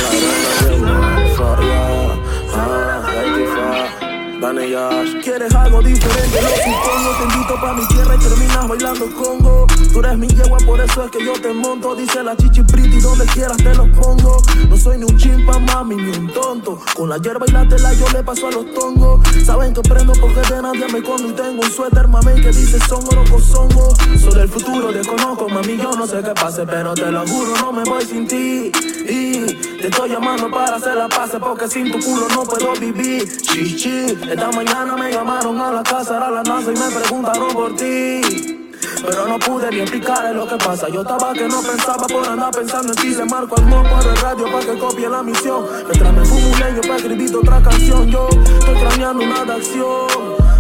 Dani 4.39 4.69
Yash. 4.69 5.23
¿Quieres 5.23 5.55
algo 5.55 5.81
diferente? 5.81 6.43
Lo 6.43 6.49
supongo. 6.49 7.17
Te 7.17 7.25
invito 7.25 7.59
pa' 7.59 7.73
mi 7.73 7.89
tierra 7.89 8.15
y 8.15 8.19
terminas 8.19 8.69
bailando 8.69 9.11
Congo. 9.15 9.67
Tú 9.97 10.01
eres 10.01 10.19
mi 10.19 10.29
yegua, 10.29 10.59
por 10.59 10.79
eso 10.79 11.05
es 11.05 11.11
que 11.11 11.25
yo 11.25 11.33
te 11.41 11.55
monto. 11.55 11.95
Dice 11.95 12.23
la 12.23 12.37
chichi 12.37 12.63
pretty, 12.63 13.01
donde 13.01 13.25
quieras 13.25 13.57
te 13.57 13.75
lo 13.75 13.91
pongo. 13.93 14.43
No 14.69 14.77
soy 14.77 14.99
ni 14.99 15.05
un 15.05 15.17
chimpa, 15.17 15.59
mami, 15.59 15.97
ni 15.97 16.19
un 16.19 16.31
tonto. 16.35 16.79
Con 16.95 17.09
la 17.09 17.17
hierba 17.17 17.47
y 17.49 17.53
la 17.53 17.67
tela 17.67 17.95
yo 17.95 18.05
le 18.13 18.23
paso 18.23 18.49
a 18.49 18.51
los 18.51 18.75
tongos. 18.75 19.27
Saben 19.43 19.73
que 19.73 19.81
prendo 19.81 20.13
porque 20.21 20.43
de 20.53 20.61
nadie 20.61 20.87
me 20.93 21.03
como 21.03 21.27
y 21.27 21.33
tengo 21.33 21.63
un 21.63 21.71
suéter, 21.71 22.09
mami, 22.09 22.43
que 22.43 22.49
dice 22.49 22.79
songo, 22.81 23.11
loco, 23.13 23.41
songo. 23.41 23.95
Soy 24.21 24.35
del 24.35 24.51
futuro, 24.51 24.93
desconozco, 24.93 25.49
mami, 25.49 25.79
yo 25.79 25.91
no 25.93 26.07
sé 26.07 26.23
qué 26.23 26.35
pase, 26.35 26.67
pero 26.67 26.93
te 26.93 27.11
lo 27.11 27.27
juro, 27.27 27.57
no 27.63 27.73
me 27.73 27.85
voy 27.85 28.05
sin 28.05 28.29
ti. 28.29 28.71
Y 29.09 29.47
te 29.81 29.87
estoy 29.87 30.11
llamando 30.11 30.51
para 30.51 30.77
hacer 30.77 30.95
la 30.95 31.09
paz, 31.09 31.31
porque 31.41 31.69
sin 31.69 31.91
tu 31.91 31.99
culo 32.01 32.29
no 32.35 32.43
puedo 32.43 32.75
vivir. 32.75 33.35
Chichi, 33.41 34.09
esta 34.31 34.51
mañana 34.53 34.95
me 34.95 35.11
llamaron 35.11 35.59
a 35.59 35.73
la 35.73 35.83
casa, 35.83 36.19
a 36.19 36.31
la 36.31 36.43
NASA 36.43 36.71
y 36.71 36.75
me 36.77 37.01
preguntaron 37.01 37.49
por 37.55 37.75
ti. 37.77 38.56
Pero 39.05 39.27
no 39.27 39.39
pude 39.39 39.71
ni 39.71 39.81
explicarle 39.81 40.35
lo 40.35 40.47
que 40.47 40.57
pasa. 40.57 40.89
Yo 40.89 41.03
estaba 41.03 41.33
que 41.33 41.49
no 41.49 41.61
pensaba 41.63 42.07
por 42.07 42.27
andar 42.27 42.51
pensando 42.51 42.93
en 42.93 42.99
ti. 42.99 43.15
Le 43.15 43.25
marco 43.25 43.57
al 43.57 43.67
moco 43.67 43.89
por 43.89 44.07
el 44.07 44.17
radio 44.17 44.45
para 44.53 44.67
que 44.67 44.79
copie 44.79 45.09
la 45.09 45.23
misión. 45.23 45.67
Mientras 45.85 46.13
me 46.13 46.25
fumo 46.25 46.49
un 46.49 46.61
leño 46.61 46.81
para 46.83 46.97
escribir 46.97 47.37
otra 47.37 47.63
canción. 47.63 48.09
Yo 48.09 48.29
estoy 48.31 48.75
craneando 48.75 49.25
una 49.25 49.45
de 49.45 49.53
acción. 49.53 50.07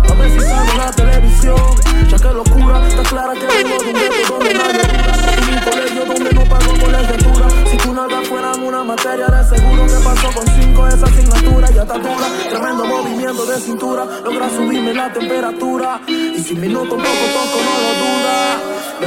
A 0.09 0.15
ver 0.15 0.31
si 0.31 0.41
sale 0.41 0.71
en 0.71 0.79
la 0.79 0.91
televisión. 0.93 1.57
Ya 2.09 2.17
que 2.17 2.33
locura, 2.33 2.89
está 2.89 3.03
clara 3.03 3.33
que 3.35 3.47
vengo 3.47 3.79
de 3.83 3.87
un 3.87 3.95
gueto 3.95 4.33
donde 4.33 4.55
nadie 4.55 4.97
donde 6.05 6.33
no 6.33 6.45
pago 6.45 6.73
colegiatura. 6.81 7.49
Si 7.71 7.77
tu 7.79 7.93
nalga 7.93 8.23
fueran 8.23 8.63
una 8.63 8.85
materia 8.85 9.27
de 9.27 9.57
seguro 9.57 9.87
que 9.87 10.05
pasó 10.05 10.31
con 10.33 10.47
cinco 10.61 10.87
esa 10.87 11.07
asignatura 11.07 11.69
y 11.73 11.79
hasta 11.79 11.99
dura. 11.99 12.29
Tremendo 12.49 12.85
movimiento 12.87 13.47
de 13.47 13.61
cintura. 13.61 14.07
Logra 14.25 14.49
subirme 14.51 14.95
la 14.95 15.13
temperatura. 15.13 16.01
Y 16.07 16.39
si 16.43 16.55
minuto 16.55 16.97
poco 16.97 17.01
toco 17.01 17.59
no 17.65 18.01
lo. 18.01 18.06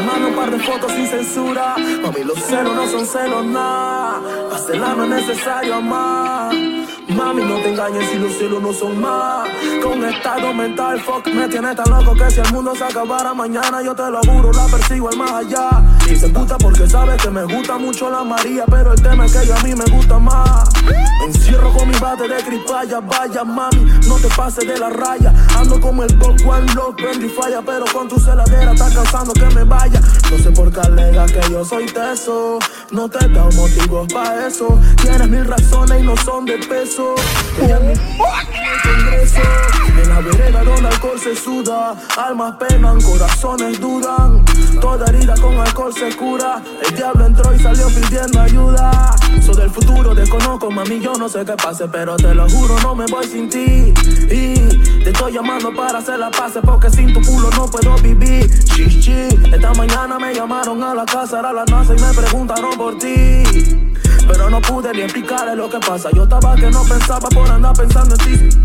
Mando 0.06 0.27
un 0.29 0.36
par 0.36 0.51
de 0.51 0.60
fotos 0.60 0.91
sin 0.91 1.08
censura. 1.08 1.75
Mami, 2.01 2.24
los 2.24 2.39
celos 2.39 2.75
no 2.75 2.88
son 2.88 3.06
celos, 3.06 3.46
nada. 3.46 4.22
Para 4.50 4.96
no 4.96 5.03
es 5.03 5.10
necesario 5.10 5.75
amar. 5.75 6.78
Mami, 7.09 7.43
no 7.43 7.55
te 7.55 7.69
engañes 7.69 8.07
si 8.11 8.19
los 8.19 8.37
celos 8.37 8.61
no 8.61 8.71
son 8.71 9.01
más. 9.01 9.49
Con 9.83 10.05
estado 10.05 10.53
mental, 10.53 11.01
fuck, 11.01 11.25
me 11.27 11.47
tiene 11.47 11.73
tan 11.73 11.89
loco 11.89 12.13
que 12.13 12.29
si 12.29 12.39
el 12.39 12.51
mundo 12.53 12.75
se 12.75 12.83
acabara 12.83 13.33
mañana, 13.33 13.81
yo 13.81 13.95
te 13.95 14.09
lo 14.11 14.19
juro, 14.21 14.51
la 14.53 14.67
persigo 14.67 15.09
al 15.09 15.17
más 15.17 15.31
allá. 15.31 15.83
Y 16.07 16.15
se 16.15 16.29
puta 16.29 16.57
porque 16.57 16.87
sabe 16.87 17.17
que 17.17 17.29
me 17.29 17.43
gusta 17.45 17.77
mucho 17.77 18.09
la 18.11 18.23
María, 18.23 18.63
pero 18.69 18.93
el 18.93 19.01
tema 19.01 19.25
es 19.25 19.33
que 19.33 19.43
ella 19.43 19.55
a 19.59 19.63
mí 19.63 19.73
me 19.73 19.85
gusta 19.85 20.19
más. 20.19 20.69
Encierro 21.25 21.73
con 21.73 21.89
mi 21.89 21.97
bate 21.97 22.27
de 22.27 22.43
cripalla, 22.43 22.99
vaya 22.99 23.43
mami, 23.43 23.85
no 24.07 24.15
te 24.15 24.27
pases 24.29 24.67
de 24.67 24.77
la 24.77 24.89
raya. 24.89 25.33
Ando 25.57 25.79
como 25.79 26.03
el 26.03 26.15
Bob 26.15 26.35
One 26.47 26.73
Love, 26.73 26.95
prende 26.95 27.29
falla, 27.29 27.61
pero 27.65 27.85
con 27.91 28.07
tu 28.07 28.19
celadera 28.19 28.73
está 28.73 28.93
causando 28.93 29.33
que 29.33 29.45
me 29.55 29.63
vaya. 29.63 29.99
No 30.31 30.37
sé 30.37 30.51
por 30.51 30.71
qué 30.71 30.79
alega 30.81 31.25
que 31.25 31.41
yo 31.51 31.65
soy 31.65 31.87
teso, 31.87 32.59
no 32.91 33.09
te 33.09 33.27
da 33.29 33.45
motivos 33.55 34.13
pa' 34.13 34.47
eso. 34.47 34.79
Tienes 35.01 35.27
mil 35.27 35.45
razones 35.45 36.01
y 36.01 36.05
no 36.05 36.15
son 36.17 36.45
de 36.45 36.57
peso. 36.59 36.99
En 40.01 40.10
la 40.10 40.20
vereda 40.20 40.63
donde 40.63 40.88
alcohol 40.89 41.20
se 41.20 41.34
suda, 41.36 41.96
almas 42.18 42.56
penan, 42.58 43.01
corazones 43.01 43.79
dudan. 43.79 44.44
Toda 44.82 45.06
herida 45.08 45.36
con 45.36 45.58
alcohol 45.58 45.94
se 45.94 46.13
cura. 46.18 46.62
El 46.86 46.96
diablo 46.96 47.25
entró 47.25 47.53
y 47.53 47.60
salió 47.60 47.88
pidiendo 47.88 48.41
ayuda. 48.41 49.15
Soy 49.46 49.56
del 49.56 49.70
futuro, 49.70 50.13
desconozco, 50.13 50.70
mami, 50.72 51.00
yo 51.00 51.13
no 51.13 51.29
sé 51.29 51.46
qué 51.46 51.53
pase, 51.53 51.88
pero 51.88 52.18
te 52.18 52.36
lo 52.36 52.50
juro, 52.50 52.77
no 52.82 52.96
me 52.96 53.06
voy 53.06 53.25
sin 53.25 53.50
ti. 53.50 53.94
Y 54.29 54.56
te 55.03 55.12
estoy 55.12 55.34
llamando 55.34 55.74
para 55.74 56.00
hacer 56.00 56.20
la 56.20 56.32
paz, 56.32 56.53
porque 56.65 56.89
sin 56.89 57.13
tu 57.13 57.22
culo 57.22 57.50
no 57.51 57.65
puedo 57.68 57.96
vivir. 57.98 58.50
Chichi, 58.65 59.27
esta 59.53 59.74
mañana 59.74 60.20
me 60.20 60.34
llamaron 60.34 60.84
a 60.84 60.94
la 60.94 61.06
casa, 61.06 61.39
a 61.39 61.53
la 61.53 61.63
NASA 61.63 61.96
y 61.96 62.01
me 62.01 62.13
preguntaron 62.13 62.77
por 62.77 62.98
ti. 62.98 63.89
Pero 64.29 64.50
no 64.50 64.62
pude 64.62 64.93
ni 64.93 65.01
explicarle 65.01 65.55
lo 65.55 65.69
que 65.69 65.79
pasa. 65.79 66.09
Yo 66.13 66.24
estaba 66.24 66.55
que 66.55 66.69
no 66.69 66.83
pensaba 66.83 67.27
por 67.29 67.50
andar 67.50 67.74
pensando 67.74 68.15
en 68.15 68.21
ti. 68.21 68.57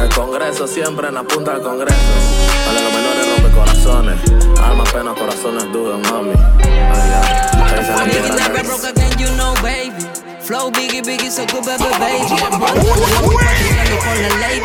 El 0.00 0.08
Congreso 0.14 0.66
siempre 0.66 1.08
en 1.08 1.14
la 1.14 1.24
punta 1.24 1.54
del 1.54 1.62
Congreso. 1.62 1.98
Para 2.64 2.80
los 2.80 2.92
menores 2.92 3.26
rompe 3.28 3.50
corazones. 3.56 4.20
Alma, 4.62 4.84
pena, 4.84 5.12
corazones 5.12 5.72
dudan, 5.72 6.00
mami. 6.02 6.32
Flow 10.44 10.70
biggie, 10.70 11.02
biggie, 11.02 11.30
so 11.30 11.46
good, 11.46 11.64
baby, 11.64 11.84
baby. 11.98 12.26
Con 12.28 14.22
la 14.22 14.28
lady. 14.40 14.62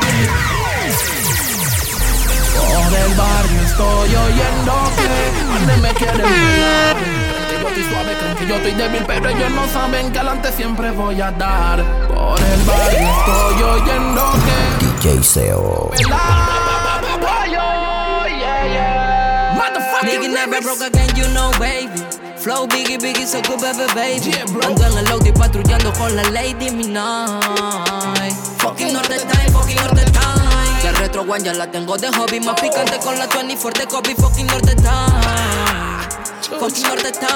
Por 2.58 2.94
el 2.94 3.14
barrio 3.16 3.62
estoy 3.66 4.16
oyendo 4.16 4.74
que 4.98 5.82
me 5.82 5.94
quieren. 5.94 7.27
Yo 7.62 7.68
estoy 7.68 7.84
suave, 7.84 8.18
creen 8.20 8.36
que 8.38 8.48
yo 8.48 8.56
estoy 8.56 8.72
débil, 8.72 9.04
pero 9.08 9.30
ellos 9.30 9.52
no 9.52 9.68
saben 9.68 10.12
que 10.12 10.20
adelante 10.20 10.52
siempre 10.52 10.92
voy 10.92 11.22
a 11.22 11.32
dar. 11.32 11.84
Por 12.08 12.40
el 12.40 12.62
barrio 12.64 13.10
estoy 13.20 13.64
oyendo 13.64 14.24
que 14.46 15.06
DJ 15.08 15.24
Seo. 15.24 15.92
Nigga 20.04 20.30
never 20.30 20.62
broke 20.62 20.82
again, 20.82 21.10
you 21.16 21.28
know, 21.34 21.52
baby. 21.60 21.90
Flow 22.38 22.68
biggie, 22.68 22.98
biggie, 22.98 23.26
so 23.26 23.42
good, 23.42 23.60
baby, 23.60 23.86
baby. 23.94 24.32
Ando 24.64 24.86
en 24.86 24.98
el 25.00 25.06
load 25.06 25.26
y 25.26 25.32
patrullando 25.32 25.92
con 25.94 26.16
la 26.16 26.24
Lady 26.30 26.70
Midnight. 26.72 28.34
Fucking 28.60 28.94
Norte 28.94 29.18
Time, 29.18 29.52
fucking 29.52 29.76
Norte 29.76 30.06
Time. 30.06 30.84
La 30.84 30.92
retro 30.94 31.24
one 31.24 31.44
ya 31.44 31.54
la 31.54 31.70
tengo 31.70 31.98
de 31.98 32.10
hobby. 32.10 32.40
Más 32.40 32.62
picante 32.62 32.98
con 33.00 33.18
la 33.18 33.28
24 33.28 33.82
de 33.82 33.88
Kobe. 33.88 34.16
Fucking 34.16 34.48
Norte 34.48 34.76
Time. 34.76 35.67
Fucking 36.60 36.84
Norte 36.84 37.12
Time. 37.12 37.28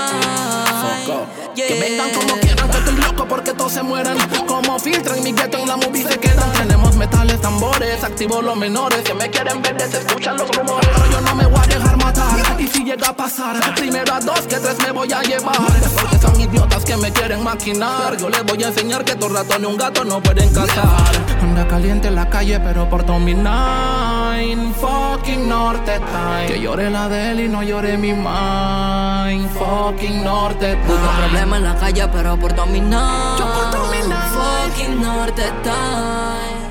Yeah. 1.56 1.68
Que 1.68 1.80
vengan 1.80 2.10
como 2.12 2.40
quieran, 2.40 2.70
que 2.70 2.78
estoy 2.78 2.96
loco 2.96 3.28
porque 3.28 3.54
todos 3.54 3.74
se 3.74 3.84
mueran. 3.84 4.18
Como 4.48 4.80
filtran 4.80 5.24
mi 5.24 5.34
gueto 5.34 5.58
en 5.58 5.68
la 5.68 5.78
movie 5.78 6.04
se 6.04 6.18
quedan. 6.18 6.52
Tenemos 6.54 6.96
metales, 6.96 7.42
tambores, 7.42 8.04
activo 8.04 8.42
los 8.42 8.56
menores. 8.56 9.02
Que 9.02 9.14
me 9.14 9.30
quieren 9.30 9.62
ver, 9.62 9.80
se 9.82 9.98
escuchan 10.00 10.38
los 10.38 10.50
rumores. 10.50 10.90
Pero 10.94 11.12
yo 11.12 11.22
no 11.22 11.36
me 11.36 11.46
voy 11.46 11.60
a 11.60 11.68
dejar 11.68 11.91
matar. 12.04 12.60
Y 12.60 12.68
si 12.68 12.84
llega 12.84 13.10
a 13.10 13.16
pasar, 13.16 13.76
primero 13.76 14.14
a 14.14 14.20
dos 14.20 14.42
que 14.42 14.58
tres 14.58 14.78
me 14.86 14.92
voy 14.92 15.12
a 15.12 15.22
llevar. 15.22 15.56
Porque 15.96 16.18
son 16.20 16.40
idiotas 16.40 16.84
que 16.84 16.98
me 16.98 17.12
quieren 17.12 17.44
maquinar. 17.44 18.18
Yo 18.18 18.30
les 18.30 18.44
voy 18.44 18.64
a 18.64 18.68
enseñar 18.68 19.04
que 19.04 19.16
dos 19.16 19.32
ratones 19.32 19.62
y 19.62 19.66
un 19.66 19.78
gato 19.78 20.04
no 20.04 20.22
pueden 20.22 20.54
cazar. 20.54 21.12
Anda 21.42 21.68
caliente 21.68 22.08
en 22.08 22.16
la 22.16 22.30
calle, 22.30 22.60
pero 22.60 22.90
por 22.90 23.02
mi 23.20 23.34
nine. 23.34 24.74
Fucking 24.80 25.48
Norte 25.48 26.00
Time. 26.00 26.48
Que 26.48 26.60
llore 26.60 26.90
la 26.90 27.10
de 27.10 27.32
él 27.32 27.40
y 27.42 27.50
no 27.50 27.64
llore 27.64 27.98
mi 27.98 28.14
mind. 28.14 29.50
Fucking 29.54 30.24
Norte 30.24 30.76
Busco 30.76 30.94
Time. 30.96 31.18
problemas 31.18 31.60
en 31.60 31.64
la 31.66 31.76
calle, 31.76 32.08
pero 32.08 32.38
por 32.38 32.56
dominar. 32.56 33.38
Yo 33.38 33.46
por 33.54 33.72
dominar. 33.72 34.30
Fucking 34.30 35.02
Norte 35.02 35.44
Time. 35.64 36.62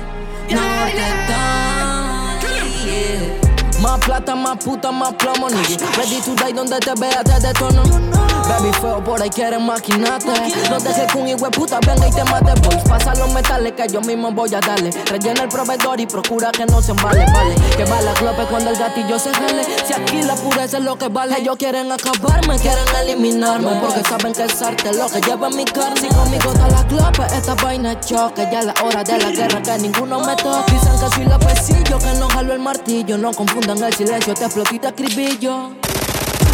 Norte 0.49 1.05
Time. 1.27 1.40
Más 3.81 3.99
plata, 3.99 4.35
más 4.35 4.57
puta, 4.57 4.91
más 4.91 5.13
plomo, 5.13 5.49
nigga. 5.49 5.85
Ready 5.97 6.21
to 6.21 6.35
die 6.35 6.53
donde 6.53 6.77
te 6.79 6.93
vea, 6.99 7.23
te 7.23 7.39
detono. 7.39 7.83
Baby 8.47 8.71
feo, 8.81 9.03
por 9.03 9.21
ahí 9.21 9.29
quieren 9.29 9.65
maquinarte. 9.65 10.31
No 10.69 10.79
dejes 10.79 11.11
que 11.11 11.17
un 11.17 11.27
hijo 11.27 11.49
puta 11.51 11.79
venga 11.85 12.07
y 12.07 12.11
te 12.11 12.23
mate, 12.25 12.53
boys. 12.61 12.83
Pasa 12.87 13.15
los 13.15 13.33
metales 13.33 13.73
que 13.73 13.87
yo 13.87 14.01
mismo 14.01 14.31
voy 14.31 14.53
a 14.53 14.59
darle. 14.59 14.91
Rellena 15.07 15.43
el 15.43 15.49
proveedor 15.49 15.99
y 15.99 16.05
procura 16.05 16.51
que 16.51 16.65
no 16.65 16.81
se 16.81 16.91
embale, 16.91 17.25
vale. 17.33 17.55
Que 17.75 17.85
va 17.85 18.01
la 18.01 18.13
clope 18.13 18.43
cuando 18.49 18.69
el 18.69 18.77
gatillo 18.77 19.17
se 19.17 19.31
jale. 19.31 19.63
Si 19.85 19.93
aquí 19.93 20.21
la 20.23 20.35
pureza 20.35 20.77
es 20.77 20.83
lo 20.83 20.97
que 20.97 21.07
vale. 21.07 21.37
Ellos 21.39 21.55
quieren 21.57 21.91
acabarme, 21.91 22.59
quieren 22.59 22.85
eliminarme. 23.03 23.79
Porque 23.81 24.03
saben 24.07 24.33
que 24.33 24.43
es 24.43 24.61
arte 24.61 24.93
lo 24.93 25.07
que 25.09 25.21
lleva 25.21 25.49
mi 25.49 25.65
carne. 25.65 26.01
Si 26.01 26.07
conmigo 26.07 26.51
está 26.51 26.67
la 26.67 26.85
clope, 26.87 27.23
esta 27.33 27.55
vaina 27.55 27.99
choque. 27.99 28.47
Ya 28.51 28.59
es 28.59 28.65
la 28.65 28.73
hora 28.83 29.03
de 29.03 29.17
la 29.17 29.31
guerra 29.31 29.61
que 29.61 29.77
ninguno 29.79 30.19
me 30.19 30.35
toque. 30.35 30.73
Dicen 30.73 30.99
que 30.99 31.15
soy 31.15 31.25
la 31.25 31.39
pesillo, 31.39 31.97
que 31.99 32.13
no 32.19 32.27
jalo 32.29 32.53
el 32.53 32.59
martillo. 32.59 33.17
No 33.17 33.31
confundan 33.71 33.89
el 33.89 33.93
silencio, 33.95 34.33
te 34.33 34.45
escribillo. 34.87 35.69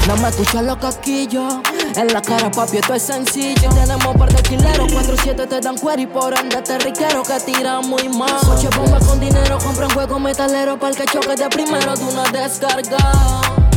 No 0.07 0.15
me 0.17 0.29
escuchas 0.29 0.63
los 0.63 0.77
casquillos. 0.77 1.55
En 1.95 2.13
la 2.13 2.21
cara, 2.21 2.51
papi, 2.51 2.77
esto 2.77 2.93
es 2.93 3.03
sencillo. 3.03 3.69
Tenemos 3.69 4.15
par 4.15 4.31
de 4.31 4.41
quileros, 4.43 4.91
4-7 4.91 5.47
te 5.47 5.59
dan 5.59 5.77
cuero 5.77 6.01
y 6.01 6.05
por 6.05 6.38
ende 6.38 6.62
te 6.62 6.77
riquero 6.79 7.24
que 7.24 7.39
tira 7.39 7.81
muy 7.81 8.07
mal. 8.09 8.39
Coche 8.45 8.69
bomba 8.77 9.00
con 9.00 9.19
dinero, 9.19 9.57
compran 9.57 9.89
juego 9.89 10.19
metalero 10.19 10.77
para 10.77 10.91
el 10.91 10.97
que 10.97 11.05
choque 11.05 11.36
de 11.36 11.50
primero 11.50 11.95
de 11.95 12.03
una 12.03 12.24
descarga. 12.31 12.97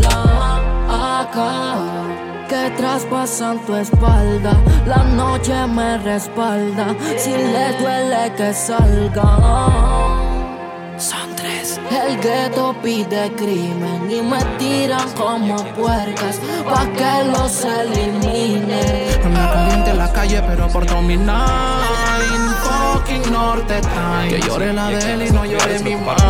La 0.03 1.21
acá 1.21 1.77
que 2.49 2.71
traspasan 2.77 3.65
tu 3.65 3.75
espalda. 3.75 4.53
La 4.87 5.03
noche 5.03 5.67
me 5.67 5.99
respalda. 5.99 6.95
Si 7.17 7.31
les 7.31 7.81
duele 7.81 8.33
que 8.37 8.53
salga. 8.53 10.31
El 11.61 12.19
gueto 12.21 12.75
pide 12.83 13.31
crimen 13.37 14.11
y 14.11 14.23
me 14.23 14.43
tiran 14.57 15.11
como 15.13 15.57
puercas 15.75 16.39
pa' 16.65 16.87
que 16.87 17.25
los 17.25 17.65
elimine. 17.65 19.21
Anda 19.23 19.53
caliente 19.53 19.91
en 19.91 19.99
la 19.99 20.11
calle, 20.11 20.43
pero 20.49 20.69
por 20.69 20.87
dominar. 20.87 21.83
Fucking 22.63 23.31
norte 23.31 23.79
time. 23.83 24.29
Que 24.29 24.41
llore 24.41 24.73
la 24.73 24.89
de 24.89 25.13
él 25.13 25.23
y 25.27 25.31
no 25.31 25.45
llore 25.45 25.79
mi 25.81 25.97
madre. 25.97 26.25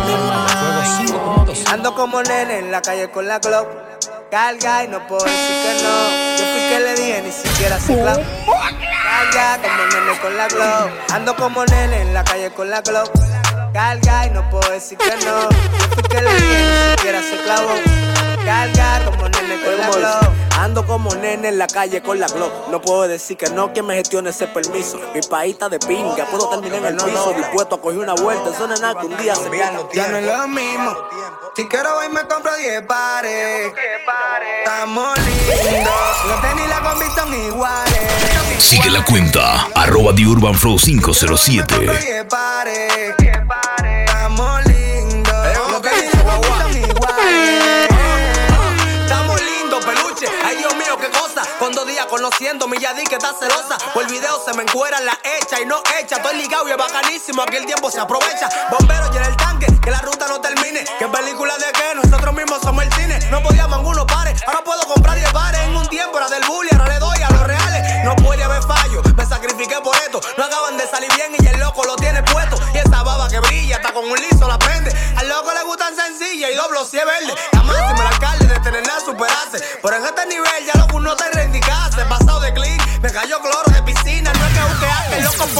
Ando 1.71 1.95
como 1.95 2.21
nene 2.23 2.59
en 2.59 2.71
la 2.71 2.81
calle 2.81 3.09
con 3.09 3.25
la 3.25 3.39
Glock. 3.39 3.67
Carga 4.29 4.83
y 4.83 4.89
no 4.89 5.07
puedo 5.07 5.23
decir 5.23 5.55
que 5.63 5.83
no. 5.83 6.37
Yo 6.37 6.45
fui 6.45 6.61
que 6.69 6.79
le 6.79 6.95
dije, 6.95 7.21
ni 7.21 7.31
siquiera 7.31 7.79
se 7.79 7.93
clavo. 7.93 8.21
Carga 9.03 9.59
como 9.61 9.85
nene 9.85 10.19
con 10.21 10.37
la 10.37 10.47
Glock. 10.49 11.13
Ando 11.13 11.35
como 11.37 11.65
nene 11.65 12.01
en 12.01 12.13
la 12.13 12.23
calle 12.25 12.51
con 12.51 12.69
la 12.69 12.81
Glock. 12.81 13.09
Carga 13.73 14.27
y 14.27 14.29
no 14.31 14.49
puedo 14.49 14.69
decir 14.71 14.97
que 14.97 15.25
no. 15.25 15.49
Yo 15.49 15.87
fui 15.93 16.03
que 16.03 16.21
dije, 16.21 16.89
ni 16.89 16.95
siquiera 16.95 17.21
se 17.21 17.37
clavó. 17.43 18.10
Carga 18.45 19.05
como 19.05 19.29
nene 19.29 19.63
con 19.63 19.77
la 19.77 19.89
Glock. 19.89 20.31
Ando 20.59 20.85
como 20.85 21.15
nene 21.15 21.49
en 21.49 21.57
la 21.57 21.67
calle 21.67 22.01
con 22.01 22.19
la 22.19 22.27
Glock. 22.27 22.69
No 22.69 22.81
puedo 22.81 23.07
decir 23.07 23.37
que 23.37 23.49
no, 23.49 23.73
que 23.73 23.81
me 23.81 23.95
gestione 23.95 24.29
ese 24.29 24.47
permiso. 24.47 24.99
Mi 25.13 25.21
país 25.21 25.53
está 25.53 25.69
de 25.69 25.79
pinga, 25.79 26.25
puedo 26.25 26.49
terminar 26.49 26.79
en 26.79 26.85
el 26.85 26.95
piso. 26.95 27.33
Dispuesto 27.35 27.75
a 27.75 27.81
coger 27.81 27.99
una 27.99 28.13
vuelta, 28.13 28.49
eso 28.51 28.67
no 28.67 28.73
es 28.73 28.81
nada 28.81 28.99
que 28.99 29.07
un 29.07 29.17
día 29.17 29.35
se 29.35 29.49
quita. 29.49 29.71
Ya 29.93 30.07
no 30.07 30.17
es 30.17 30.25
lo 30.25 30.47
mismo. 30.47 30.95
Si 31.55 31.67
quiero 31.67 31.95
voy 31.95 32.07
me 32.09 32.21
compro 32.21 32.55
10 32.55 32.83
pares. 32.83 33.73
Estamos 34.63 35.17
lindos. 35.19 35.93
Los 36.27 36.41
tenis 36.41 36.63
y 36.65 36.69
la 36.69 36.79
combi 36.81 37.05
son 37.13 37.33
iguales. 37.33 37.99
Sigue 38.57 38.89
la 38.89 39.03
cuenta, 39.03 39.67
arroba 39.75 40.13
The 40.15 40.25
Urban 40.27 40.55
Flow 40.55 40.77
507. 40.77 41.77
10 41.79 42.25
pares. 42.25 43.15
Estamos 43.19 44.65
lindos. 44.65 45.71
Los 45.71 45.81
tenis 45.81 46.13
y 46.13 46.17
la 46.17 46.23
combi 46.23 46.47
son 46.47 46.77
iguales. 46.77 47.90
Peluche. 50.21 50.45
Ay, 50.45 50.57
Dios 50.57 50.75
mío, 50.75 50.97
qué 50.97 51.09
cosa. 51.09 51.41
Con 51.59 51.73
dos 51.73 51.87
días 51.87 52.05
conociendo 52.05 52.67
mi 52.67 52.77
Yadi 52.77 53.03
que 53.03 53.15
está 53.15 53.33
celosa. 53.39 53.77
Por 53.93 54.03
el 54.03 54.09
video 54.09 54.43
se 54.43 54.53
me 54.53 54.63
encuera 54.63 54.99
la 54.99 55.17
hecha 55.23 55.59
y 55.59 55.65
no 55.65 55.81
hecha. 55.99 56.17
Estoy 56.17 56.37
ligado 56.37 56.67
y 56.67 56.71
es 56.71 56.77
bacanísimo. 56.77 57.41
Aquí 57.41 57.57
el 57.57 57.65
tiempo 57.65 57.89
se 57.89 57.99
aprovecha. 57.99 58.49
Bombero 58.69 59.11
llena 59.11 59.27
el 59.27 59.37
tanque, 59.37 59.67
que 59.81 59.91
la 59.91 59.99
ruta 59.99 60.27
no 60.27 60.39
termine. 60.41 60.83
Que 60.99 61.07
película 61.07 61.57
de 61.57 61.71
que 61.71 61.95
nosotros 61.95 62.33
mismos 62.33 62.61
somos 62.61 62.83
el 62.83 62.93
cine. 62.93 63.19
No 63.31 63.41
podíamos 63.41 63.77
algunos 63.79 64.05
pares. 64.05 64.41
Ahora 64.45 64.63
puedo 64.63 64.81
comprar 64.87 65.17
10 65.17 65.31
pares. 65.31 65.61
En 65.61 65.75
un 65.75 65.87
tiempo 65.87 66.17
era 66.17 66.29
del 66.29 66.43
bully, 66.45 66.69
ahora 66.71 66.93
le 66.93 66.99
doy 66.99 67.21
a 67.21 67.29
los 67.29 67.41
reales. 67.47 68.05
No 68.05 68.15
puede 68.15 68.43
haber 68.43 68.61
fallo. 68.63 69.01
Me 69.15 69.25
sacrifiqué 69.25 69.79
por 69.81 69.95
esto. 69.97 70.21
No 70.37 70.43
acaban 70.43 70.77
de 70.77 70.87
salir 70.87 71.11
bien 71.15 71.33
y 71.39 71.47
el 71.47 71.59
loco 71.59 71.83
lo 71.83 71.95
tiene 71.95 72.21
puesto. 72.23 72.57
Y 72.73 72.77
esa 72.77 73.03
baba 73.03 73.27
que 73.27 73.39
brilla, 73.39 73.77
está 73.77 73.93
con 73.93 74.09
un 74.09 74.19
liso 74.19 74.47
la 74.47 74.59
prende. 74.59 74.91
Al 75.15 75.27
loco 75.27 75.51
le 75.53 75.63
gustan 75.63 75.95
sencilla 75.95 76.49
y 76.49 76.55
doblo 76.55 76.85
si 76.85 76.97
es 76.97 77.05
verde. 77.05 77.33
Máxima 77.53 78.01
el 78.01 78.13
alcalde 78.13 78.45
de 78.47 78.59
tener 78.59 78.85
nada 78.85 78.99
superarse. 78.99 79.79
Pero 79.81 79.95
en 79.95 80.03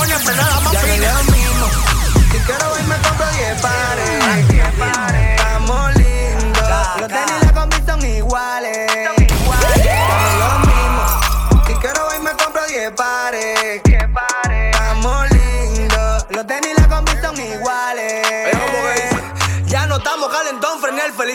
pone 0.02 0.14
a 0.14 0.60
más 0.62 0.74
Ya 0.74 0.82
no 0.82 0.88
es 0.88 0.94
fina. 0.94 1.14
lo 1.14 1.24
mismo. 1.32 1.68
Si 2.32 2.38
quiero 2.40 2.70
voy 2.70 2.84
me 2.84 2.96
compro 2.96 3.26
10 3.38 3.62
pares. 3.62 4.41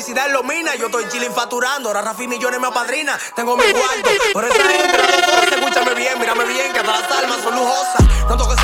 Felicidad 0.07 0.31
lo 0.33 0.43
mina. 0.43 0.75
Yo 0.77 0.87
estoy 0.87 1.09
chilling 1.09 1.33
facturando, 1.33 1.89
ahora 1.89 2.03
Rafi 2.03 2.29
Millones 2.29 2.61
me 2.61 2.69
apadrina. 2.69 3.19
Tengo 3.35 3.57
mi 3.57 3.65
cuarto, 3.73 4.11
por 4.33 4.45
esa 4.45 4.63
gente 4.63 5.55
escúchame 5.57 5.95
bien, 5.95 6.19
mírame 6.21 6.45
bien, 6.45 6.73
que 6.73 6.79
hasta 6.79 7.01
las 7.01 7.11
almas 7.11 7.41
son 7.43 7.57
lujosas. 7.57 8.29
No 8.29 8.37
toco 8.37 8.55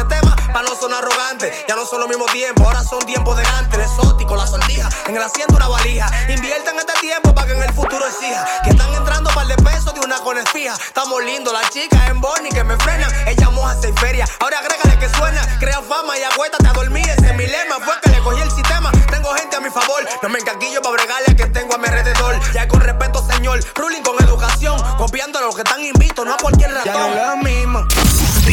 no 0.62 0.74
sonar 0.76 1.02
arrogante. 1.04 1.52
Ya 1.68 1.74
no 1.76 1.84
son 1.86 2.00
los 2.00 2.08
mismos 2.08 2.30
tiempos, 2.32 2.66
ahora 2.66 2.82
son 2.82 3.00
tiempos 3.00 3.36
de 3.36 3.44
antes, 3.46 3.74
el 3.78 3.84
exótico, 3.84 4.36
la 4.36 4.46
sortija. 4.46 4.88
En 5.06 5.16
el 5.16 5.22
asiento 5.22 5.56
una 5.56 5.68
valija. 5.68 6.10
Inviertan 6.28 6.78
este 6.78 6.92
tiempo 7.00 7.34
para 7.34 7.46
que 7.46 7.54
en 7.54 7.62
el 7.62 7.72
futuro 7.72 8.06
exija. 8.06 8.44
Que 8.64 8.70
están 8.70 8.92
entrando 8.94 9.30
par 9.30 9.46
de 9.46 9.56
pesos 9.56 9.94
de 9.94 10.00
una 10.00 10.18
con 10.20 10.36
fija. 10.46 10.74
Estamos 10.74 11.22
lindos, 11.24 11.52
las 11.52 11.70
chicas 11.70 12.00
en 12.08 12.20
Bonnie 12.20 12.50
que 12.50 12.64
me 12.64 12.76
frenan. 12.78 13.10
Ella 13.26 13.50
moja 13.50 13.76
seis 13.80 13.94
feria. 14.00 14.24
Ahora 14.40 14.58
agrégale 14.58 14.98
que 14.98 15.08
suena, 15.16 15.42
crea 15.58 15.80
fama 15.82 16.18
y 16.18 16.22
acuéstate 16.22 16.66
a 16.68 16.72
dormir. 16.72 17.08
Ese 17.08 17.26
es 17.30 17.36
mi 17.36 17.46
lema, 17.46 17.76
fue 17.84 17.94
que 18.02 18.10
le 18.10 18.18
cogí 18.20 18.40
el 18.40 18.50
sistema. 18.50 18.90
Tengo 19.10 19.32
gente 19.34 19.56
a 19.56 19.60
mi 19.60 19.70
favor, 19.70 20.04
no 20.22 20.28
me 20.28 20.38
encaquillo 20.38 20.80
para 20.82 20.92
bregarle 20.94 21.32
a 21.32 21.36
que 21.36 21.46
tengo 21.46 21.74
a 21.74 21.78
mi 21.78 21.86
alrededor. 21.86 22.38
Ya 22.52 22.66
con 22.68 22.80
respeto, 22.80 23.24
señor, 23.26 23.60
ruling 23.74 24.02
con 24.02 24.16
educación, 24.22 24.80
copiando 24.96 25.38
a 25.38 25.42
los 25.42 25.54
que 25.54 25.62
están 25.62 25.82
invitos, 25.82 26.24
no 26.24 26.34
a 26.34 26.36
cualquier 26.38 26.70
Ya 26.84 26.92
no 26.92 27.08
ratón. 27.08 27.16
lo 27.16 27.36
mismo. 27.38 27.86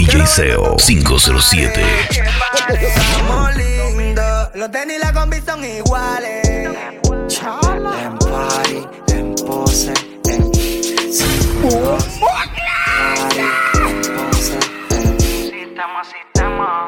DJ 0.09 0.25
Seo 0.25 0.75
507. 0.75 1.83
Estamos 2.69 3.55
lindos. 3.55 4.49
Los 4.55 4.71
tenis 4.71 4.97
y 4.97 4.99
la 4.99 5.13
combi 5.13 5.39
son 5.41 5.63
iguales. 5.63 6.47
En 6.47 8.17
party, 8.17 8.87
en 9.13 9.35
pose, 9.35 9.93
en 10.25 10.49
pose, 10.49 10.95
en 14.95 15.19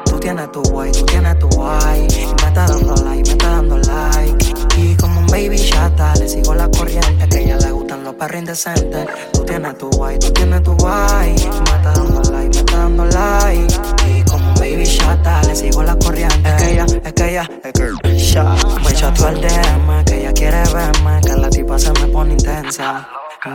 Tú 0.04 0.18
tienes 0.18 0.50
tu 0.50 0.62
guay, 0.62 0.90
tú 0.90 1.04
tienes 1.06 1.38
tu 1.38 1.48
guay. 1.50 2.00
Me 2.00 2.48
está 2.48 2.66
dando 2.66 2.94
like, 3.04 3.22
me 3.22 3.32
está 3.32 3.48
dando 3.48 3.78
like. 3.78 4.54
Y 4.78 4.96
como 4.96 5.20
un 5.20 5.26
baby 5.26 5.56
chata, 5.56 6.14
le 6.16 6.28
sigo 6.28 6.54
la 6.54 6.68
corriente. 6.68 7.28
Que 7.28 7.36
a 7.36 7.40
ella 7.40 7.56
le 7.58 7.70
gustan 7.70 8.02
los 8.02 8.14
perros 8.14 8.40
indecentes. 8.40 9.06
Tú 9.32 9.44
tienes 9.44 9.78
tu 9.78 9.88
guay, 9.90 10.18
tú 10.18 10.32
tienes 10.32 10.62
tu 10.64 10.74
guay. 10.74 11.34
Me 11.34 11.76
está 11.76 11.92
dando 11.94 12.20
like, 12.32 12.41
dando 12.72 13.04
like. 13.04 13.74
Y 14.08 14.22
como 14.22 14.54
baby 14.54 14.84
chata, 14.84 15.42
le 15.44 15.54
sigo 15.54 15.82
la 15.82 15.96
corriente. 15.96 16.48
Es 16.48 16.62
que 16.62 16.72
ella, 16.72 16.86
es 17.04 17.12
que 17.12 17.30
ella, 17.30 17.50
es 17.62 17.72
que 17.72 17.82
ella. 17.82 18.56
Me 18.84 18.92
chateó 18.94 19.26
al 19.26 19.40
DM, 19.40 20.04
que 20.04 20.20
ella 20.20 20.32
quiere 20.32 20.62
verme. 20.72 21.20
Que 21.22 21.36
la 21.36 21.50
tipa 21.50 21.78
se 21.78 21.92
me 21.92 22.06
pone 22.06 22.32
intensa. 22.32 23.08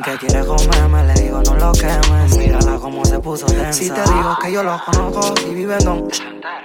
Que 0.03 0.17
quiere 0.17 0.45
comerme, 0.45 1.05
le 1.05 1.13
digo 1.21 1.41
no 1.43 1.55
lo 1.55 1.71
quemes. 1.71 2.37
Mírala 2.37 2.77
cómo 2.77 3.05
se 3.05 3.19
puso 3.19 3.45
tensa. 3.45 3.71
Si 3.71 3.89
te 3.89 4.01
digo 4.01 4.37
que 4.43 4.51
yo 4.51 4.61
lo 4.61 4.77
conozco 4.83 5.33
y 5.49 5.53
viven 5.53 5.83
con. 5.85 6.09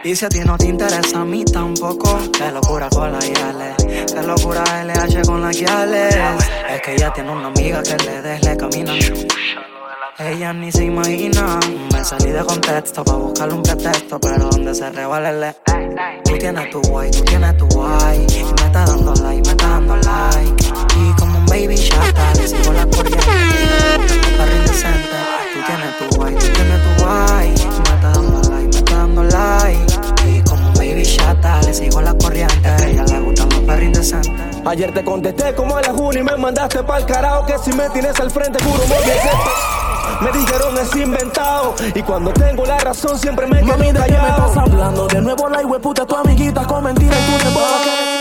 Y 0.04 0.16
si 0.16 0.24
a 0.24 0.28
ti 0.28 0.40
no 0.40 0.58
te 0.58 0.66
interesa, 0.66 1.20
a 1.20 1.24
mí 1.24 1.44
tampoco. 1.44 2.18
Qué 2.36 2.50
locura 2.50 2.88
con 2.90 3.12
la 3.12 3.20
Yale. 3.20 3.74
Qué 4.12 4.22
locura 4.26 4.64
LH 4.84 5.22
con 5.24 5.40
la 5.40 5.52
Yales. 5.52 6.16
Es 6.68 6.82
que 6.82 6.94
ella 6.94 7.12
tiene 7.12 7.30
una 7.30 7.46
amiga 7.46 7.80
que 7.82 7.96
le 7.98 8.22
des, 8.22 8.42
le 8.44 8.56
camina. 8.56 8.92
Ella 10.18 10.52
ni 10.52 10.70
se 10.70 10.84
imagina. 10.84 11.58
Me 11.92 12.04
salí 12.04 12.30
de 12.30 12.44
contexto 12.44 13.02
para 13.02 13.18
buscarle 13.18 13.54
un 13.54 13.62
pretexto, 13.62 14.20
pero 14.20 14.50
donde 14.50 14.74
se 14.74 14.90
revalele. 14.90 15.56
Tú 16.24 16.36
tienes 16.38 16.70
tu 16.70 16.80
guay, 16.82 17.10
tú 17.10 17.22
tienes 17.24 17.56
tu 17.56 17.66
guay. 17.68 18.18
Me 18.18 18.66
está 18.66 18.84
dando 18.84 19.14
like, 19.14 19.42
me 19.42 19.50
está 19.50 19.68
dando 19.68 19.96
like. 19.96 20.64
Y 20.96 21.12
como 21.18 21.38
un 21.38 21.46
baby 21.46 21.76
chata, 21.76 22.34
le 22.34 22.46
sigo 22.46 22.72
la 22.72 22.86
corriente. 22.86 23.26
Indecente. 24.56 25.16
Tú 25.54 25.60
tienes 25.66 25.98
tu 25.98 26.16
guay, 26.16 26.34
tú 26.34 26.46
tienes 26.46 26.82
tu 26.82 27.02
guay. 27.02 27.48
Me 27.48 27.94
está 27.94 28.10
dando 28.12 28.50
like, 28.50 28.68
me 28.68 28.78
está 28.78 28.96
dando 28.96 29.22
like. 29.24 29.94
Y 30.28 30.42
como 30.42 30.68
un 30.68 30.74
baby 30.74 31.02
chata, 31.02 31.62
le 31.62 31.72
sigo 31.72 32.00
la 32.02 32.14
corriente. 32.14 32.68
Ella 32.86 33.04
le 33.04 33.20
gustan 33.20 33.51
Ayer 34.64 34.92
te 34.92 35.04
contesté 35.04 35.54
como 35.54 35.76
a 35.76 35.82
la 35.82 35.92
juni 35.92 36.20
y 36.20 36.22
me 36.22 36.36
mandaste 36.36 36.82
pa'l 36.82 37.04
carajo 37.04 37.46
que 37.46 37.58
si 37.58 37.72
me 37.72 37.88
tienes 37.90 38.18
al 38.20 38.30
frente 38.30 38.62
juro 38.62 38.82
me 38.88 40.24
Me 40.24 40.38
dijeron 40.38 40.78
es 40.78 40.96
inventado 40.96 41.74
y 41.94 42.02
cuando 42.02 42.32
tengo 42.32 42.64
la 42.64 42.78
razón 42.78 43.18
siempre 43.18 43.46
me 43.46 43.58
quedo 43.60 43.68
Mami, 43.68 43.92
¿de 43.92 44.04
qué 44.04 44.12
me 44.12 44.28
estás 44.28 44.56
hablando? 44.56 45.06
De 45.08 45.20
nuevo 45.20 45.48
la 45.48 45.62
puta 45.78 46.06
tu 46.06 46.16
amiguita 46.16 46.64
con 46.64 46.84
mentiras 46.84 47.18
y 47.18 47.32
tú 47.32 47.38
te 47.38 47.54
vas 47.54 48.11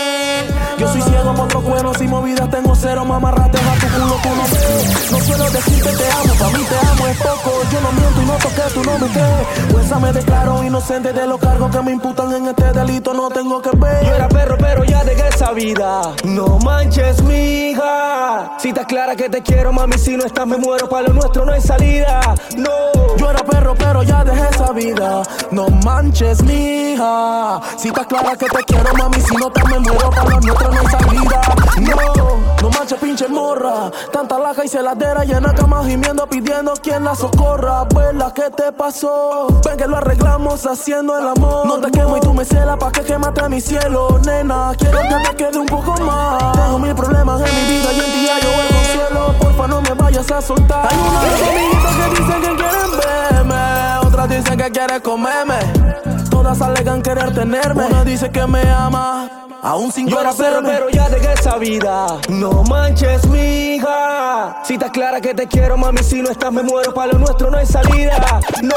Yo 0.82 0.88
soy 0.88 1.02
ciego 1.02 1.32
por 1.32 1.44
otros 1.44 1.62
cuernos 1.62 2.02
y 2.02 2.08
movidas 2.08 2.50
tengo 2.50 2.74
cero 2.74 3.04
mamarrates 3.04 3.60
a 3.60 3.74
tu 3.74 3.86
culo 3.86 4.16
tú 4.20 4.28
no 4.30 4.42
ves 4.42 5.12
No 5.12 5.20
suelo 5.20 5.48
decir 5.50 5.80
que 5.80 5.90
te 5.90 6.10
amo, 6.10 6.34
pa' 6.40 6.58
mí 6.58 6.64
te 6.64 6.86
amo 6.88 7.06
es 7.06 7.16
poco 7.18 7.50
Yo 7.70 7.80
no 7.80 7.92
miento 7.92 8.22
y 8.22 8.26
no 8.26 8.32
toqué 8.34 8.62
tú 8.74 8.82
no 8.82 8.98
me 8.98 9.06
crees. 9.06 9.46
Pues 9.70 10.00
me 10.00 10.12
declaro 10.12 10.64
inocente 10.64 11.12
de 11.12 11.26
los 11.26 11.38
cargos 11.38 11.70
que 11.70 11.82
me 11.82 11.92
imputan 11.92 12.32
en 12.32 12.48
este 12.48 12.72
delito, 12.72 13.12
no 13.12 13.28
tengo 13.28 13.60
que 13.60 13.70
ver. 13.76 14.04
Yo 14.04 14.14
era 14.14 14.28
perro, 14.28 14.56
pero 14.58 14.84
ya 14.84 15.04
dejé 15.04 15.28
esa 15.28 15.52
vida. 15.52 16.02
No 16.24 16.58
manches, 16.58 17.22
mija. 17.22 18.56
Si 18.58 18.72
te 18.72 18.84
clara 18.84 19.14
que 19.14 19.28
te 19.28 19.42
quiero, 19.42 19.72
mami, 19.72 19.98
si 19.98 20.16
no 20.16 20.24
estás 20.24 20.46
me 20.46 20.56
muero, 20.56 20.88
para 20.88 21.08
lo 21.08 21.14
nuestro 21.14 21.44
no 21.44 21.52
hay 21.52 21.60
salida. 21.60 22.20
No. 22.56 23.16
Yo 23.16 23.30
era 23.30 23.44
perro, 23.44 23.74
pero 23.76 24.02
ya 24.02 24.24
dejé 24.24 24.48
esa 24.50 24.72
vida. 24.72 25.22
No 25.50 25.68
manches, 25.68 26.42
mija. 26.42 27.60
Si 27.76 27.90
te 27.90 28.06
clara 28.06 28.36
que 28.36 28.46
te 28.46 28.64
quiero, 28.64 28.94
mami, 28.94 29.20
si 29.20 29.36
no 29.36 29.48
estás 29.48 29.68
me 29.68 29.78
muero, 29.78 30.10
para 30.10 30.30
lo 30.30 30.40
nuestro 30.40 30.71
no. 30.72 32.42
No, 32.62 32.70
manches, 32.70 32.98
pinche 33.00 33.26
morra. 33.26 33.90
Tanta 34.12 34.38
laja 34.38 34.64
y 34.64 34.68
celadera 34.68 35.24
llena 35.24 35.52
cama 35.52 35.82
gimiendo, 35.84 36.28
pidiendo 36.28 36.74
quien 36.74 37.04
la 37.04 37.14
socorra. 37.16 37.84
Vela, 37.92 38.32
¿qué 38.32 38.50
te 38.56 38.70
pasó? 38.70 39.48
Ven 39.64 39.76
que 39.76 39.88
lo 39.88 39.96
arreglamos 39.96 40.64
haciendo 40.64 41.18
el 41.18 41.26
amor. 41.26 41.66
No 41.66 41.80
te 41.80 41.90
quemo 41.90 42.16
y 42.16 42.20
tú 42.20 42.32
me 42.32 42.44
celas 42.44 42.76
pa' 42.76 42.92
que 42.92 43.00
quemate 43.00 43.44
a 43.44 43.48
mi 43.48 43.60
cielo, 43.60 44.20
nena. 44.24 44.72
Quiero 44.78 45.00
que 45.00 45.28
te 45.28 45.36
quede 45.36 45.58
un 45.58 45.66
poco 45.66 45.96
más. 46.02 46.52
Tengo 46.52 46.78
mil 46.78 46.94
problemas 46.94 47.40
en 47.40 47.54
mi 47.54 47.72
vida 47.72 47.92
y 47.92 47.98
en 47.98 48.12
día 48.12 48.38
yo 48.40 48.48
el 48.62 48.68
consuelo. 48.68 49.38
Porfa, 49.40 49.66
no 49.66 49.82
me 49.82 49.94
vayas 49.94 50.30
a 50.30 50.40
soltar. 50.40 50.88
Hay 50.88 50.98
unas 50.98 51.48
amiguitas 51.48 51.94
que 51.96 52.10
dicen 52.10 52.42
que 52.42 52.62
quieren 52.62 52.90
verme. 53.32 54.06
Otras 54.06 54.28
dicen 54.28 54.56
que 54.56 54.70
quieren 54.70 55.00
comerme. 55.00 56.11
Todas 56.52 56.68
alegan 56.68 57.00
querer 57.00 57.32
tenerme. 57.32 57.86
Una 57.86 58.04
dice 58.04 58.30
que 58.30 58.46
me 58.46 58.60
ama. 58.60 59.46
Aún 59.62 59.90
sin 59.90 60.06
Yo 60.06 60.20
era 60.20 60.34
perro, 60.34 60.60
pero 60.62 60.90
ya 60.90 61.08
dejé 61.08 61.32
esa 61.32 61.56
vida. 61.56 62.18
No 62.28 62.62
manches, 62.64 63.26
mija. 63.28 64.58
Si 64.62 64.76
te 64.76 64.90
clara 64.90 65.22
que 65.22 65.32
te 65.32 65.46
quiero, 65.46 65.78
mami, 65.78 66.02
si 66.02 66.20
no 66.20 66.28
estás 66.30 66.52
me 66.52 66.62
muero, 66.62 66.92
para 66.92 67.12
lo 67.12 67.20
nuestro 67.20 67.50
no 67.50 67.56
hay 67.56 67.64
salida. 67.64 68.40
No. 68.62 68.74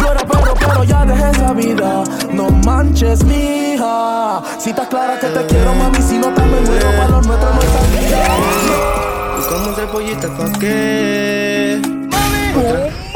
Yo 0.00 0.10
era 0.10 0.24
perro, 0.26 0.54
pero 0.58 0.84
ya 0.84 1.04
dejé 1.04 1.30
esa 1.30 1.52
vida. 1.52 2.02
No 2.32 2.48
manches, 2.48 3.22
mija. 3.24 4.40
Si 4.58 4.72
te 4.72 4.88
clara 4.88 5.20
que 5.20 5.26
te 5.26 5.44
quiero, 5.48 5.74
mami, 5.74 6.00
si 6.00 6.16
no 6.16 6.30
estás 6.30 6.46
me 6.46 6.60
muero, 6.62 6.90
para 6.96 7.08
lo 7.08 7.20
nuestro 7.20 7.50
no 7.50 7.60
hay 7.60 7.68
salida. 7.68 8.36
Buscamos 9.36 9.74
tres 9.74 9.86
pollitas 9.88 10.30
pa' 10.30 10.58
qué. 10.58 11.82
Mami. 11.84 13.07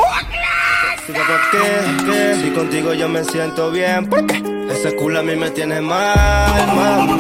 ¿Por 1.07 1.17
qué? 1.51 2.37
Si 2.41 2.51
contigo 2.51 2.95
yo 2.95 3.09
me 3.09 3.25
siento 3.25 3.71
bien, 3.73 4.07
¿por 4.07 4.25
qué? 4.27 4.43
Ese 4.71 4.95
culo 4.95 5.19
a 5.19 5.23
mí 5.23 5.35
me 5.35 5.51
tiene 5.51 5.81
mal, 5.81 6.67
mami. 6.77 7.13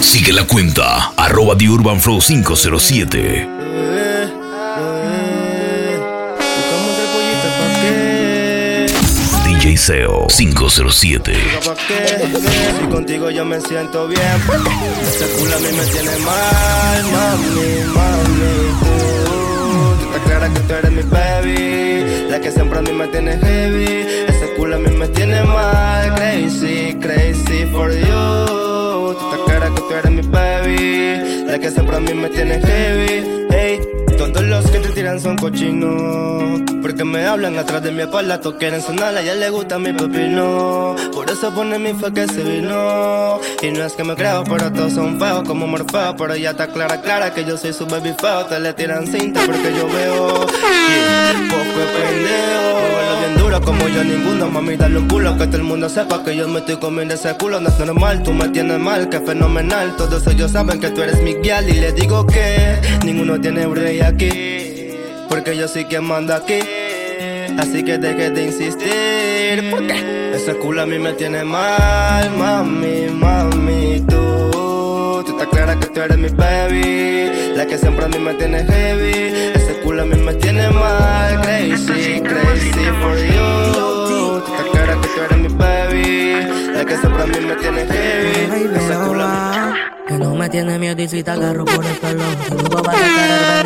Sigue 0.00 0.32
la 0.32 0.44
cuenta, 0.44 1.12
arroba 1.16 1.56
The 1.56 1.68
Urban 1.68 2.00
Flow 2.00 2.20
507. 2.20 3.48
Buscamos 6.56 6.96
tres 6.96 7.08
pollitas 7.14 7.52
pa' 7.58 7.80
qué. 7.80 8.86
DJ 9.46 9.76
SEO 9.78 10.26
507. 10.28 11.32
¿Pa' 11.64 11.74
qué? 11.88 11.94
¿Qué? 11.94 12.74
Si 12.78 12.86
contigo 12.90 13.30
yo 13.30 13.44
me 13.46 13.60
siento 13.62 14.06
bien. 14.06 14.20
Ese 15.02 15.26
culo 15.38 15.56
a 15.56 15.58
mí 15.60 15.68
me 15.72 15.86
tiene 15.86 16.18
mal, 16.18 17.04
mami. 17.10 18.03
Que 20.52 20.60
tú 20.60 20.74
eres 20.74 20.92
mi 20.92 21.02
baby, 21.02 22.28
la 22.28 22.40
que 22.40 22.50
siempre 22.50 22.80
me 22.82 22.93
son 35.24 35.36
cochinos. 35.36 36.60
Porque 36.82 37.02
me 37.02 37.24
hablan 37.24 37.58
atrás 37.58 37.82
de 37.82 37.90
mi 37.90 38.02
espalda, 38.02 38.40
todos 38.40 38.56
quieren 38.56 38.82
sonar, 38.82 39.16
a 39.16 39.22
ella 39.22 39.34
le 39.34 39.48
gusta 39.48 39.78
mi 39.78 39.90
pepino. 39.92 40.94
Por 41.14 41.30
eso 41.30 41.52
pone 41.54 41.78
mi 41.78 41.94
fe 41.94 42.12
que 42.12 42.26
se 42.28 42.42
vino. 42.44 43.40
Y 43.62 43.70
no 43.70 43.84
es 43.84 43.94
que 43.94 44.04
me 44.04 44.14
creo, 44.14 44.44
pero 44.44 44.70
todos 44.70 44.92
son 44.92 45.18
feos 45.18 45.48
como 45.48 45.66
Morfeo. 45.66 46.14
Pero 46.16 46.36
ya 46.36 46.50
está 46.50 46.66
clara, 46.66 47.00
clara 47.00 47.32
que 47.32 47.42
yo 47.44 47.56
soy 47.56 47.72
su 47.72 47.86
baby 47.86 48.14
feo. 48.20 48.44
Te 48.44 48.60
le 48.60 48.74
tiran 48.74 49.06
cinta 49.06 49.40
porque 49.46 49.72
yo 49.74 49.88
veo. 49.88 50.46
Yeah, 50.46 51.48
poco 51.48 51.78
de 51.78 51.86
pendejo. 51.96 53.20
Bien 53.20 53.38
duro 53.38 53.60
como 53.62 53.88
yo 53.88 54.04
ninguno. 54.04 54.50
Mami, 54.50 54.76
dale 54.76 54.98
un 54.98 55.08
culo 55.08 55.38
que 55.38 55.46
todo 55.46 55.56
el 55.56 55.62
mundo 55.62 55.88
sepa 55.88 56.22
que 56.22 56.36
yo 56.36 56.46
me 56.48 56.58
estoy 56.58 56.76
comiendo 56.76 57.14
ese 57.14 57.34
culo. 57.36 57.60
No 57.60 57.70
es 57.70 57.78
normal, 57.78 58.22
tú 58.22 58.34
me 58.34 58.48
tienes 58.48 58.78
mal, 58.78 59.08
que 59.08 59.20
fenomenal. 59.20 59.96
Todos 59.96 60.26
ellos 60.26 60.50
saben 60.50 60.80
que 60.80 60.90
tú 60.90 61.00
eres 61.00 61.22
mi 61.22 61.32
guial. 61.36 61.66
Y 61.70 61.80
les 61.80 61.94
digo 61.94 62.26
que 62.26 62.78
ninguno 63.06 63.40
tiene 63.40 63.66
rey 63.66 64.00
aquí. 64.02 64.53
Porque 65.34 65.56
yo 65.56 65.66
soy 65.66 65.84
quien 65.86 66.04
manda 66.04 66.36
aquí. 66.36 66.60
Así 67.58 67.84
que 67.84 67.98
deje 67.98 68.30
de 68.30 68.44
insistir. 68.44 69.68
Porque 69.68 70.32
ese 70.32 70.54
culo 70.58 70.82
a 70.82 70.86
mí 70.86 70.96
me 70.96 71.12
tiene 71.14 71.42
mal, 71.42 72.30
mami, 72.38 73.08
mami. 73.10 74.00
Tú, 74.08 75.24
tú 75.26 75.32
estás 75.32 75.48
clara 75.48 75.76
que 75.80 75.86
tú 75.86 76.00
eres 76.02 76.18
mi 76.18 76.28
baby. 76.28 77.56
La 77.56 77.66
que 77.66 77.76
siempre 77.76 78.04
a 78.04 78.08
mí 78.08 78.18
me 78.20 78.34
tiene 78.34 78.64
heavy. 78.64 79.50
Ese 79.56 79.80
culo 79.82 80.02
a 80.02 80.04
mí 80.04 80.14
me 80.14 80.34
tiene 80.34 80.70
mal. 80.70 81.40
Crazy, 81.40 82.20
crazy 82.20 82.70
for 83.02 83.18
you. 83.18 84.06
Tú 84.06 84.38
estás 84.38 84.66
clara 84.70 85.00
que 85.00 85.08
tú 85.08 85.20
eres 85.20 85.38
mi 85.38 85.48
baby. 85.48 86.74
La 86.74 86.84
que 86.84 86.96
siempre 86.96 87.22
a 87.24 87.26
mí 87.26 87.40
me 87.40 87.56
tiene 87.56 87.84
heavy. 87.86 88.76
Ese 88.76 88.94
culo 89.04 89.24
a 89.24 89.72
mí. 89.72 89.94
Que 90.06 90.18
no 90.18 90.34
me 90.34 90.48
tiene 90.50 90.78
miedo 90.78 91.00
y 91.02 91.08
si 91.08 91.22
te 91.22 91.30
agarro 91.30 91.64
por 91.64 91.82
el 91.82 91.96
pelo 91.96 92.22
Seguro 92.46 92.82
vas 92.82 93.63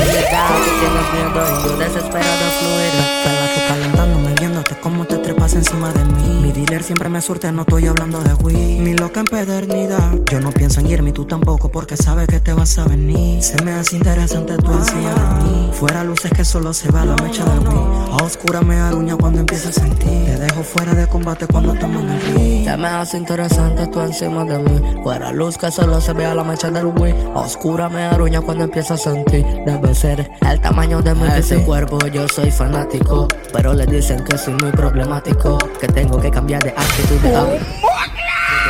a 0.00 0.04
llegado 0.04 0.54
Que 0.64 0.70
tienes 0.80 1.06
miedo 1.12 1.74
y 1.74 1.78
desesperado 1.78 2.44
de 2.44 2.50
fluir 2.58 3.36
tú 3.56 3.60
calentándome 3.68 4.34
viéndote 4.38 4.76
cómo 4.80 5.04
te 5.06 5.18
trepas 5.18 5.54
encima 5.54 5.92
de 5.92 6.04
mí 6.04 6.40
Mi 6.42 6.52
dealer 6.52 6.82
siempre 6.82 7.08
me 7.08 7.20
surte, 7.20 7.50
no 7.52 7.62
estoy 7.62 7.86
hablando 7.86 8.20
de 8.20 8.34
weed 8.34 8.80
Mi 8.80 8.94
loca 8.94 9.20
empedernida 9.20 10.12
Yo 10.30 10.40
no 10.40 10.52
pienso 10.52 10.80
en 10.80 10.88
irme, 10.88 11.12
tú 11.12 11.24
tampoco 11.24 11.70
Porque 11.70 11.96
sabes 11.96 12.26
que 12.28 12.40
te 12.40 12.52
vas 12.52 12.78
a 12.78 12.84
venir 12.84 13.42
Se 13.42 13.62
me 13.64 13.72
hace 13.72 13.96
interesante 13.96 14.56
tu 14.56 14.72
encima 14.72 15.14
de 15.14 15.44
mí 15.44 15.70
Fuera 15.72 16.04
luces 16.04 16.30
que 16.32 16.44
solo 16.44 16.72
se 16.72 16.90
va 16.90 17.04
la 17.04 17.16
mecha 17.22 17.44
del 17.44 17.66
weed 17.68 18.12
A 18.12 18.24
oscura 18.24 18.60
me 18.60 18.76
aruña 18.76 19.16
cuando 19.16 19.40
empiezo 19.40 19.68
a 19.68 19.72
sentir 19.72 20.06
Te 20.26 20.38
dejo 20.38 20.62
fuera 20.62 20.94
de 20.94 21.06
combate 21.06 21.46
cuando 21.46 21.74
tomo 21.74 22.00
en 22.00 22.10
el 22.10 22.20
ring 22.20 22.64
Se 22.64 22.76
me 22.76 22.88
hace 22.88 23.16
interesante 23.18 23.86
tú 23.86 24.00
encima 24.00 24.44
de 24.44 24.58
mí 24.58 25.02
Fuera 25.02 25.32
luz 25.32 25.56
que 25.56 25.70
solo 25.70 26.00
se 26.00 26.12
vea 26.12 26.34
la 26.34 26.44
mecha 26.44 26.70
del 26.70 26.86
weed 26.86 27.14
A 27.34 27.40
oscura 27.40 27.88
me 27.88 28.02
aruña 28.04 28.40
cuando 28.40 28.64
empiezo 28.64 28.94
a 28.94 28.98
sentir 28.98 29.44
el 29.86 30.60
tamaño 30.60 31.00
de 31.00 31.14
mi 31.14 31.26
ese 31.28 31.62
cuerpo 31.62 31.98
Yo 32.12 32.26
soy 32.28 32.50
fanático. 32.50 33.28
Pero 33.52 33.72
le 33.72 33.86
dicen 33.86 34.22
que 34.24 34.36
soy 34.36 34.54
muy 34.54 34.70
problemático 34.72 35.58
Que 35.80 35.86
tengo 35.88 36.20
que 36.20 36.30
cambiar 36.30 36.62
de 36.62 36.70
actitud 36.70 37.16
de 37.22 37.30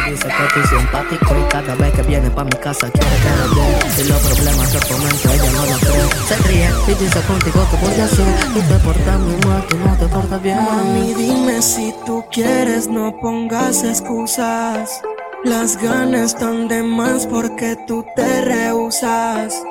que 0.05 0.11
dice 0.11 0.29
que 0.29 0.47
estoy 0.47 0.79
simpático 0.79 1.35
y 1.37 1.49
cada 1.49 1.75
vez 1.75 1.93
que 1.95 2.03
viene 2.03 2.31
pa' 2.31 2.45
mi 2.45 2.51
casa 2.51 2.89
quiere 2.91 3.17
que 3.17 3.29
le 3.29 3.63
dé 3.63 3.91
Si 3.91 4.05
los 4.05 4.19
problemas 4.21 4.69
se 4.71 4.79
comento 4.93 5.31
ella 5.33 5.51
no 5.53 5.67
lo 5.67 5.79
cree 5.79 6.09
Se 6.29 6.37
ríe 6.49 6.71
y 6.87 6.95
dice 6.95 7.21
contigo 7.23 7.67
que 7.71 7.77
voy 7.77 8.01
a 8.01 8.05
hacer 8.05 8.27
Tú 8.55 8.61
te 8.61 8.79
portas 8.85 9.19
muy 9.19 9.37
mal, 9.47 9.65
tú 9.69 9.77
no 9.79 9.97
te 9.97 10.07
portas 10.07 10.43
bien. 10.43 10.59
Mami 10.63 11.15
dime 11.15 11.63
si 11.63 11.95
tú 12.05 12.25
quieres 12.31 12.89
no 12.89 13.17
pongas 13.21 13.83
excusas. 13.83 15.01
Las 15.45 15.77
ganas 15.77 16.35
están 16.35 16.69
de 16.69 16.83
más 16.83 17.27
porque 17.27 17.77
tú 17.87 18.05
te 18.15 18.43
rehusas 18.43 19.63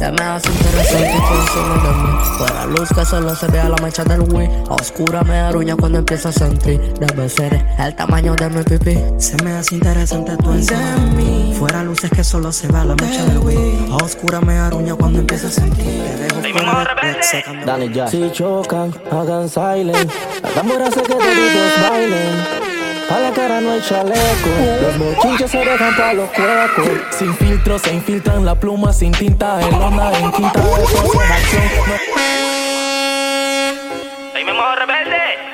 se 0.00 0.10
me 0.12 0.22
hace 0.22 0.48
interesante 0.50 1.12
tú 1.28 1.34
encima 1.34 1.74
de 1.82 1.92
mí 1.92 2.18
Fuera 2.38 2.64
luz 2.64 2.88
que 2.88 3.04
solo 3.04 3.34
se 3.34 3.46
vea 3.48 3.68
la 3.68 3.76
mancha 3.82 4.02
del 4.02 4.20
Wii. 4.20 4.48
A 4.70 4.74
oscura 4.74 5.22
me 5.22 5.38
aruña 5.38 5.76
cuando 5.76 5.98
empiezo 5.98 6.30
a 6.30 6.32
sentir. 6.32 6.80
Debe 6.94 7.28
ser 7.28 7.66
el 7.78 7.94
tamaño 7.94 8.34
de 8.34 8.48
mi 8.48 8.62
pipí. 8.62 8.98
Se 9.18 9.36
me 9.44 9.52
hace 9.52 9.74
interesante 9.74 10.38
tú 10.38 10.52
encima 10.52 10.80
de 10.80 11.00
mí. 11.16 11.54
Fuera 11.58 11.84
luces 11.84 12.10
que 12.10 12.24
solo 12.24 12.50
se 12.50 12.68
vea 12.68 12.84
la 12.84 12.96
mancha 12.96 13.24
del 13.26 13.38
Wii. 13.40 13.88
A 13.92 13.96
oscura 13.96 14.40
me 14.40 14.56
aruña 14.56 14.94
cuando 14.94 15.18
empiezo 15.18 15.48
a 15.48 15.50
sentir. 15.50 15.84
Te 15.84 16.16
dejo 16.16 16.40
fuera 16.40 16.96
de 17.02 17.22
secando. 17.22 17.66
Dale 17.66 17.92
ya. 17.92 18.08
Si 18.08 18.30
chocan, 18.32 18.94
hagan 19.10 19.50
silent. 19.50 20.10
La 20.42 20.48
tambora 20.48 20.86
hace 20.86 21.02
que 21.02 21.12
todos 21.12 21.90
bailen. 21.90 22.69
Pa' 23.10 23.18
la 23.18 23.32
cara 23.32 23.60
no 23.60 23.72
hay 23.72 23.80
chaleco. 23.80 24.50
Los 24.82 24.96
mochinches 24.98 25.50
se 25.50 25.58
dejan 25.58 25.96
pa' 25.96 26.12
los 26.12 26.30
cuecos. 26.30 26.88
Sin 27.10 27.34
filtro 27.34 27.76
se 27.76 27.92
infiltran 27.92 28.44
la 28.44 28.54
pluma 28.54 28.92
sin 28.92 29.10
tinta. 29.10 29.60
En 29.60 29.80
lona, 29.80 30.16
en 30.16 30.30
quinta. 30.30 30.62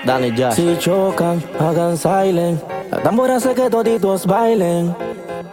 Dale 0.04 0.36
ya. 0.36 0.52
Si 0.52 0.76
chocan, 0.78 1.42
hagan 1.58 1.96
silent. 1.96 2.62
La 2.90 3.02
tambora 3.02 3.36
hace 3.36 3.54
que 3.54 3.70
toditos 3.70 4.26
bailen. 4.26 4.94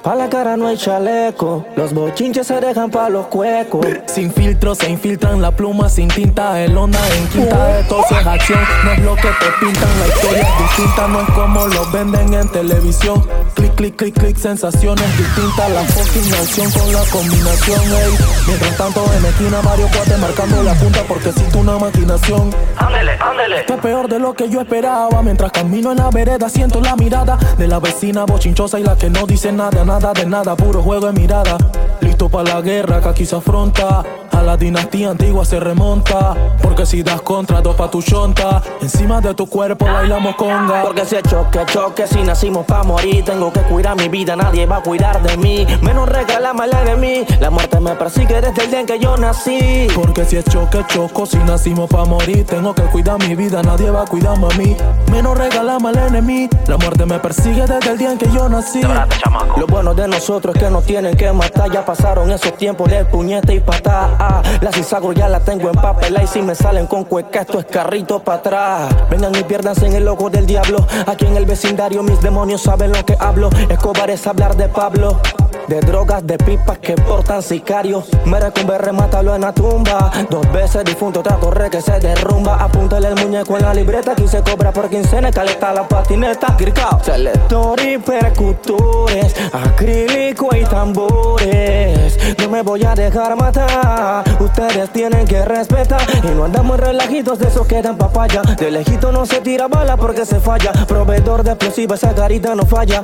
Pa' 0.03 0.15
la 0.15 0.29
cara 0.29 0.57
no 0.57 0.67
hay 0.67 0.75
chaleco, 0.75 1.65
los 1.77 1.93
bochinches 1.93 2.45
se 2.45 2.59
dejan 2.59 2.91
pa' 2.91 3.07
los 3.07 3.27
cuecos. 3.27 3.87
Sin 4.05 4.33
filtro 4.33 4.75
se 4.75 4.89
infiltran 4.89 5.41
la 5.41 5.51
pluma 5.51 5.87
sin 5.87 6.09
tinta, 6.09 6.61
el 6.61 6.77
onda 6.77 6.99
en 7.15 7.27
quinta 7.29 7.67
de 7.67 7.83
tos 7.83 8.05
es 8.11 8.27
acción. 8.27 8.59
No 8.83 8.91
es 8.91 8.99
lo 8.99 9.15
que 9.15 9.29
te 9.29 9.65
pintan, 9.65 9.89
la 10.01 10.07
historia 10.13 10.41
es 10.41 10.59
distinta, 10.59 11.07
no 11.07 11.21
es 11.21 11.29
como 11.29 11.67
lo 11.67 11.91
venden 11.91 12.33
en 12.33 12.49
televisión. 12.49 13.25
Clic, 13.53 13.75
clic, 13.75 13.95
clic, 13.95 14.19
clic, 14.19 14.35
sensaciones 14.35 15.17
distintas, 15.17 15.71
la 15.71 15.83
fucking 15.83 16.33
acción 16.33 16.69
con 16.71 16.91
la 16.91 17.03
combinación, 17.09 17.79
ey. 17.79 18.17
Mientras 18.45 18.75
tanto 18.75 19.05
en 19.17 19.25
esquina 19.25 19.61
Mario 19.61 19.87
Cuate 19.87 20.17
marcando 20.17 20.63
la 20.63 20.73
punta 20.73 20.99
porque 21.07 21.31
siento 21.31 21.59
una 21.59 21.77
maquinación. 21.77 22.53
Ándele, 22.75 23.13
ándele. 23.21 23.59
Esto 23.61 23.75
es 23.75 23.79
peor 23.79 24.09
de 24.09 24.19
lo 24.19 24.33
que 24.33 24.49
yo 24.49 24.59
esperaba. 24.59 25.21
Mientras 25.21 25.53
camino 25.53 25.91
en 25.91 25.99
la 25.99 26.09
vereda, 26.09 26.49
siento 26.49 26.81
la 26.81 26.97
mirada 26.97 27.37
de 27.57 27.67
la 27.69 27.79
vecina 27.79 28.25
bochinchosa 28.25 28.81
y 28.81 28.83
la 28.83 28.97
que 28.97 29.09
no 29.09 29.25
dice 29.25 29.53
nada, 29.53 29.85
nada 29.85 29.92
de 29.99 30.25
nada, 30.25 30.55
puro 30.55 30.81
juego 30.81 31.05
de 31.05 31.13
mirada. 31.13 31.55
Listo 32.01 32.27
para 32.27 32.55
la 32.55 32.61
guerra 32.61 32.99
que 32.99 33.09
aquí 33.09 33.25
se 33.27 33.35
afronta. 33.35 34.03
A 34.43 34.45
la 34.45 34.57
dinastía 34.57 35.09
antigua 35.09 35.45
se 35.45 35.57
remonta. 35.57 36.35
Porque 36.61 36.85
si 36.85 37.01
das 37.01 37.21
contra 37.21 37.61
dos 37.61 37.75
pa' 37.75 37.89
tu 37.89 38.01
chonta, 38.01 38.61
encima 38.81 39.21
de 39.21 39.33
tu 39.33 39.47
cuerpo 39.47 39.85
bailamos 39.85 40.35
conga. 40.35 40.81
Porque 40.83 41.05
si 41.05 41.15
es 41.15 41.23
choque, 41.23 41.59
choque, 41.71 42.05
si 42.07 42.21
nacimos 42.23 42.65
pa' 42.65 42.83
morir, 42.83 43.23
tengo 43.23 43.53
que 43.53 43.61
cuidar 43.61 43.95
mi 43.95 44.09
vida, 44.09 44.35
nadie 44.35 44.65
va 44.65 44.77
a 44.77 44.81
cuidar 44.83 45.21
de 45.21 45.37
mí. 45.37 45.65
Menos 45.81 46.09
regalame 46.09 46.65
el 46.65 46.73
enemigo, 46.73 47.25
la 47.39 47.49
muerte 47.51 47.79
me 47.79 47.91
persigue 47.95 48.41
desde 48.41 48.63
el 48.63 48.69
día 48.69 48.79
en 48.81 48.85
que 48.85 48.99
yo 48.99 49.15
nací. 49.15 49.87
Porque 49.95 50.25
si 50.25 50.35
es 50.35 50.45
choque, 50.45 50.83
choco, 50.87 51.25
si 51.25 51.37
nacimos 51.37 51.89
pa' 51.89 52.03
morir, 52.03 52.45
tengo 52.45 52.75
que 52.75 52.83
cuidar 52.83 53.19
mi 53.25 53.35
vida, 53.35 53.61
nadie 53.63 53.91
va 53.91 54.01
a 54.01 54.05
cuidarme 54.05 54.47
a 54.53 54.57
mí. 54.57 54.75
Menos 55.09 55.37
regalame 55.37 55.87
al 55.87 55.97
enemigo, 55.97 56.49
la 56.67 56.77
muerte 56.77 57.05
me 57.05 57.19
persigue 57.19 57.65
desde 57.65 57.91
el 57.91 57.97
día 57.97 58.11
en 58.11 58.17
que 58.17 58.29
yo 58.31 58.49
nací. 58.49 58.81
Lo 58.81 59.67
bueno 59.67 59.93
de 59.93 60.07
nosotros 60.07 60.53
es 60.55 60.63
que 60.63 60.69
nos 60.69 60.83
tienen 60.85 61.15
que 61.15 61.31
matar. 61.31 61.71
Ya 61.71 61.85
pasaron 61.85 62.29
esos 62.29 62.57
tiempos 62.57 62.89
de 62.89 63.05
puñete 63.05 63.53
y 63.53 63.59
patá. 63.61 64.32
La 64.61 64.71
cizago 64.71 65.13
ya 65.13 65.27
la 65.27 65.39
tengo 65.39 65.69
en 65.69 65.75
papel. 65.75 66.17
Y 66.23 66.27
si 66.27 66.41
me 66.41 66.55
salen 66.55 66.87
con 66.87 67.03
cueca, 67.03 67.41
esto 67.41 67.59
es 67.59 67.65
carrito 67.65 68.19
para 68.19 68.39
atrás. 68.39 68.95
Vengan 69.09 69.35
y 69.35 69.43
piérdanse 69.43 69.87
en 69.87 69.93
el 69.93 70.07
ojo 70.07 70.29
del 70.29 70.45
diablo. 70.45 70.85
Aquí 71.05 71.25
en 71.25 71.37
el 71.37 71.45
vecindario 71.45 72.03
mis 72.03 72.21
demonios 72.21 72.61
saben 72.61 72.91
lo 72.91 73.05
que 73.05 73.15
hablo. 73.19 73.49
Escobar 73.69 74.09
es 74.09 74.25
hablar 74.27 74.55
de 74.55 74.69
Pablo. 74.69 75.19
De 75.67 75.79
drogas, 75.79 76.27
de 76.27 76.37
pipas 76.37 76.77
que 76.79 76.93
portan 76.95 77.41
sicarios. 77.41 78.09
Merecumbe, 78.25 78.77
remátalo 78.77 79.33
en 79.33 79.41
la 79.41 79.53
tumba. 79.53 80.11
Dos 80.29 80.51
veces 80.51 80.83
difunto, 80.83 81.21
otra 81.21 81.37
torre 81.37 81.69
que 81.69 81.81
se 81.81 81.99
derrumba. 81.99 82.55
Apúntale 82.55 83.07
el 83.07 83.15
muñeco 83.15 83.57
en 83.57 83.63
la 83.63 83.73
libreta. 83.73 84.11
Aquí 84.11 84.27
se 84.27 84.41
cobra 84.41 84.71
por 84.71 84.89
quincena. 84.89 85.31
Caleta 85.31 85.73
la 85.73 85.87
patineta. 85.87 86.55
Gricao. 86.57 87.01
Selector 87.03 87.79
y 87.81 87.97
percutores. 87.97 89.35
Acrílico 89.53 90.53
y 90.55 90.65
tambores. 90.65 92.17
No 92.39 92.49
me 92.49 92.61
voy 92.61 92.83
a 92.83 92.93
dejar 92.93 93.35
matar. 93.37 94.12
Ustedes 94.39 94.89
tienen 94.91 95.25
que 95.25 95.43
respetar. 95.45 96.01
Y 96.23 96.35
no 96.35 96.45
andamos 96.45 96.79
relajitos 96.79 97.39
de 97.39 97.47
esos 97.47 97.65
que 97.65 97.81
dan 97.81 97.97
papaya. 97.97 98.41
De 98.57 98.69
lejito 98.69 99.11
no 99.11 99.25
se 99.25 99.41
tira 99.41 99.67
bala 99.67 99.97
porque 99.97 100.25
se 100.25 100.39
falla. 100.39 100.71
Proveedor 100.87 101.43
de 101.43 101.51
explosivos, 101.51 102.03
esa 102.03 102.13
carita 102.13 102.53
no 102.53 102.65
falla. 102.65 103.01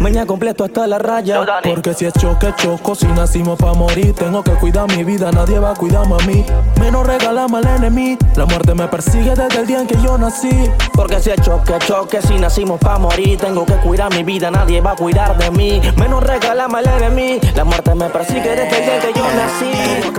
Mañana 0.00 0.24
completo 0.24 0.64
hasta 0.64 0.86
la 0.86 0.98
raya. 0.98 1.44
Porque 1.62 1.92
si 1.92 2.06
es 2.06 2.14
choque, 2.14 2.54
choco, 2.56 2.94
si 2.94 3.06
nacimos 3.06 3.58
pa' 3.58 3.74
morir, 3.74 4.14
tengo 4.14 4.42
que 4.42 4.52
cuidar 4.52 4.88
mi 4.96 5.04
vida, 5.04 5.30
nadie 5.30 5.58
va 5.58 5.72
a 5.72 5.74
cuidarme 5.74 6.14
a 6.14 6.26
mí. 6.26 6.42
Menos 6.80 7.06
regalame 7.06 7.58
al 7.58 7.66
enemigo, 7.66 8.18
la 8.34 8.46
muerte 8.46 8.74
me 8.74 8.88
persigue 8.88 9.34
desde 9.34 9.60
el 9.60 9.66
día 9.66 9.82
en 9.82 9.86
que 9.86 10.00
yo 10.02 10.16
nací. 10.16 10.70
Porque 10.94 11.20
si 11.20 11.28
es 11.28 11.42
choque, 11.42 11.74
choque, 11.86 12.22
si 12.22 12.38
nacimos 12.38 12.80
pa' 12.80 12.98
morir, 12.98 13.38
tengo 13.38 13.66
que 13.66 13.74
cuidar 13.74 14.10
mi 14.14 14.22
vida, 14.22 14.50
nadie 14.50 14.80
va 14.80 14.92
a 14.92 14.96
cuidar 14.96 15.36
de 15.36 15.50
mí. 15.50 15.82
Menos 15.96 16.22
regalame 16.22 16.78
al 16.78 16.86
enemigo, 16.86 17.40
la 17.54 17.64
muerte 17.64 17.94
me 17.94 18.08
persigue 18.08 18.56
desde 18.56 18.78
el 18.78 18.84
día 18.84 18.96
en 18.96 19.02
que 19.02 19.12
yo 19.18 19.24
nací. 19.34 19.70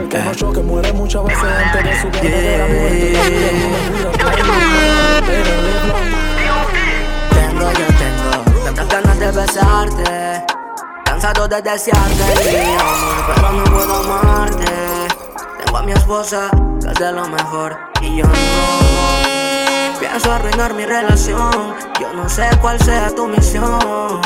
Que 0.09 0.19
no 0.19 0.35
choque, 0.35 0.61
muere 0.61 0.93
muchas 0.93 1.23
veces 1.23 1.43
antes 1.43 1.83
de 1.83 2.01
su 2.01 2.07
verdadera 2.11 2.67
besarte. 9.31 10.45
Cansado 11.05 11.47
de 11.47 11.61
desearte 11.61 12.23
mi 12.51 12.73
amor, 12.73 13.35
pero 13.35 13.51
no 13.51 13.63
puedo 13.65 13.95
amarte. 13.95 14.65
Tengo 15.63 15.77
a 15.77 15.83
mi 15.83 15.91
esposa, 15.91 16.49
que 16.81 16.87
es 16.87 16.99
de 16.99 17.11
lo 17.11 17.27
mejor, 17.27 17.77
y 18.01 18.17
yo 18.17 18.25
no. 18.25 19.99
Pienso 19.99 20.31
arruinar 20.31 20.73
mi 20.73 20.85
relación, 20.85 21.75
yo 21.99 22.13
no 22.13 22.27
sé 22.29 22.49
cuál 22.61 22.79
sea 22.81 23.13
tu 23.13 23.27
misión. 23.27 24.21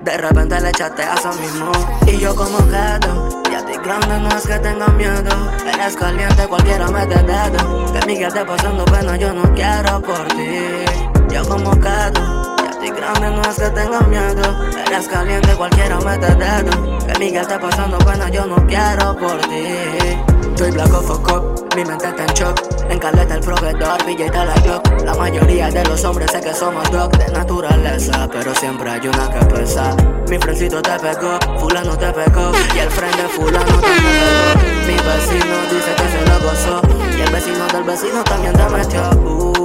De 0.00 0.16
repente 0.16 0.60
le 0.60 0.70
echaste 0.70 1.02
a 1.02 1.14
eso 1.14 1.32
mismo, 1.34 1.72
y 2.06 2.18
yo 2.18 2.34
como 2.34 2.58
quedo. 2.58 3.42
Y 3.50 3.54
a 3.54 3.64
ti 3.64 3.72
grande 3.84 4.18
no 4.20 4.28
es 4.28 4.46
que 4.46 4.58
tenga 4.58 4.86
miedo, 4.88 5.52
eres 5.66 5.96
caliente, 5.96 6.46
cualquiera 6.46 6.88
mete 6.88 7.22
dedo. 7.22 7.92
Que 7.92 8.06
mi 8.06 8.16
que 8.16 8.24
esté 8.24 8.44
pasando 8.44 8.84
pena, 8.86 9.16
yo 9.16 9.32
no 9.32 9.52
quiero 9.54 10.00
por 10.00 10.26
ti. 10.28 10.84
Yo 11.28 11.46
como 11.48 11.72
quedo. 11.72 12.45
Y 12.86 12.90
grande 12.90 13.30
no 13.30 13.42
es 13.42 13.56
que 13.56 13.68
tenga 13.70 14.00
miedo. 14.02 14.64
Eres 14.86 15.08
caliente, 15.08 15.54
cualquiera 15.56 15.98
mete 16.00 16.32
dedo. 16.36 16.98
Que 17.04 17.18
Miguel 17.18 17.42
esté 17.42 17.58
pasando 17.58 17.98
pena, 17.98 18.28
yo 18.28 18.46
no 18.46 18.64
quiero 18.66 19.16
por 19.16 19.38
ti. 19.40 20.16
Soy 20.56 20.70
a 20.70 20.84
cop, 20.86 21.74
mi 21.74 21.84
mente 21.84 22.06
está 22.06 22.22
en 22.22 22.34
shock. 22.34 22.76
En 22.88 22.98
caleta 23.00 23.34
el 23.34 23.40
proveedor, 23.40 23.98
está 24.08 24.44
la 24.44 24.54
Glock. 24.60 25.02
La 25.02 25.14
mayoría 25.14 25.68
de 25.68 25.84
los 25.84 26.04
hombres 26.04 26.30
sé 26.30 26.40
que 26.40 26.54
somos 26.54 26.88
dog 26.90 27.10
de 27.18 27.30
naturaleza 27.32 28.28
Pero 28.30 28.54
siempre 28.54 28.90
hay 28.90 29.06
una 29.06 29.28
que 29.30 29.44
pesa. 29.46 29.94
Mi 30.28 30.38
frencito 30.38 30.80
te 30.80 30.98
pegó, 30.98 31.38
fulano 31.58 31.96
te 31.96 32.12
pegó 32.12 32.52
Y 32.74 32.78
el 32.78 32.90
friend 32.90 33.16
de 33.16 33.28
fulano 33.28 33.80
también 33.80 34.02
pegó. 34.02 34.86
Mi 34.86 34.94
vecino 34.94 35.56
dice 35.70 35.94
que 35.96 36.08
se 36.08 36.24
lo 36.30 36.40
gozó 36.48 36.80
Y 37.18 37.20
el 37.20 37.30
vecino 37.32 37.66
del 37.66 37.84
vecino 37.84 38.24
también 38.24 38.52
te 38.54 38.68
metió. 38.68 39.10
Uh, 39.20 39.55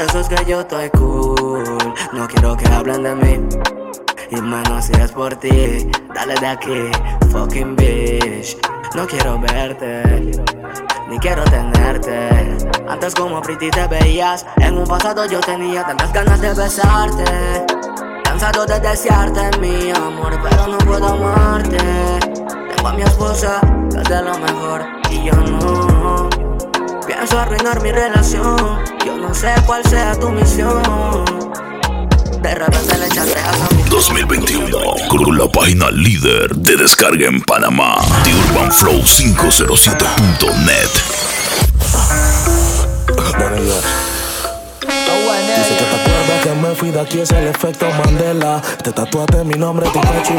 Por 0.00 0.08
eso 0.08 0.20
es 0.20 0.28
que 0.30 0.44
yo 0.46 0.60
estoy 0.60 0.88
cool 0.92 1.62
no 2.14 2.26
quiero 2.26 2.56
que 2.56 2.66
hablen 2.68 3.02
de 3.02 3.14
mí. 3.16 3.48
Y 4.30 4.40
menos 4.40 4.86
si 4.86 4.92
es 4.94 5.12
por 5.12 5.36
ti. 5.36 5.90
Dale 6.14 6.36
de 6.36 6.46
aquí, 6.46 6.90
fucking 7.30 7.76
bitch. 7.76 8.56
No 8.94 9.06
quiero 9.06 9.38
verte, 9.38 10.02
ni 11.06 11.18
quiero 11.18 11.44
tenerte. 11.44 12.30
Antes 12.88 13.14
como 13.14 13.42
pretty 13.42 13.68
te 13.68 13.86
veías. 13.88 14.46
En 14.56 14.78
un 14.78 14.86
pasado 14.86 15.26
yo 15.26 15.38
tenía 15.40 15.84
tantas 15.84 16.14
ganas 16.14 16.40
de 16.40 16.54
besarte. 16.54 17.66
Cansado 18.24 18.64
de 18.64 18.80
desearte, 18.80 19.58
mi 19.58 19.90
amor, 19.90 20.32
pero 20.42 20.66
no 20.66 20.78
puedo 20.78 21.08
amarte. 21.08 21.76
Tengo 22.74 22.88
a 22.88 22.92
mi 22.94 23.02
esposa, 23.02 23.60
que 23.90 24.00
es 24.00 24.08
de 24.08 24.22
lo 24.22 24.38
mejor, 24.38 24.82
y 25.10 25.24
yo 25.24 25.34
no. 25.34 26.30
Pienso 27.06 27.38
arruinar 27.38 27.82
mi 27.82 27.92
relación. 27.92 28.80
No 29.30 29.34
sé 29.36 29.54
cuál 29.64 29.84
sea 29.84 30.12
tu 30.18 30.28
misión. 30.30 30.82
De 32.42 32.52
repente 32.52 32.98
le 32.98 33.06
echaste 33.06 33.38
a 33.38 33.52
2021 33.88 34.76
con 35.08 35.38
la 35.38 35.46
página 35.46 35.88
líder 35.92 36.52
de 36.56 36.76
descarga 36.76 37.28
en 37.28 37.40
Panamá, 37.42 37.94
The 38.24 38.34
Urban 38.34 38.72
Flow 38.72 39.00
507.net. 39.00 40.90
Dice 45.56 45.76
que 45.76 45.84
te 45.84 45.96
acuerdas 46.00 46.42
que 46.42 46.54
me 46.54 46.74
fui 46.74 46.90
de 46.90 47.00
aquí, 47.00 47.20
es 47.20 47.30
el 47.30 47.46
efecto 47.46 47.86
Mandela. 48.04 48.60
Te 48.82 48.90
tatuaste 48.90 49.44
mi 49.44 49.54
nombre, 49.54 49.88
tu 49.90 50.00
pecho 50.00 50.34
y... 50.34 50.38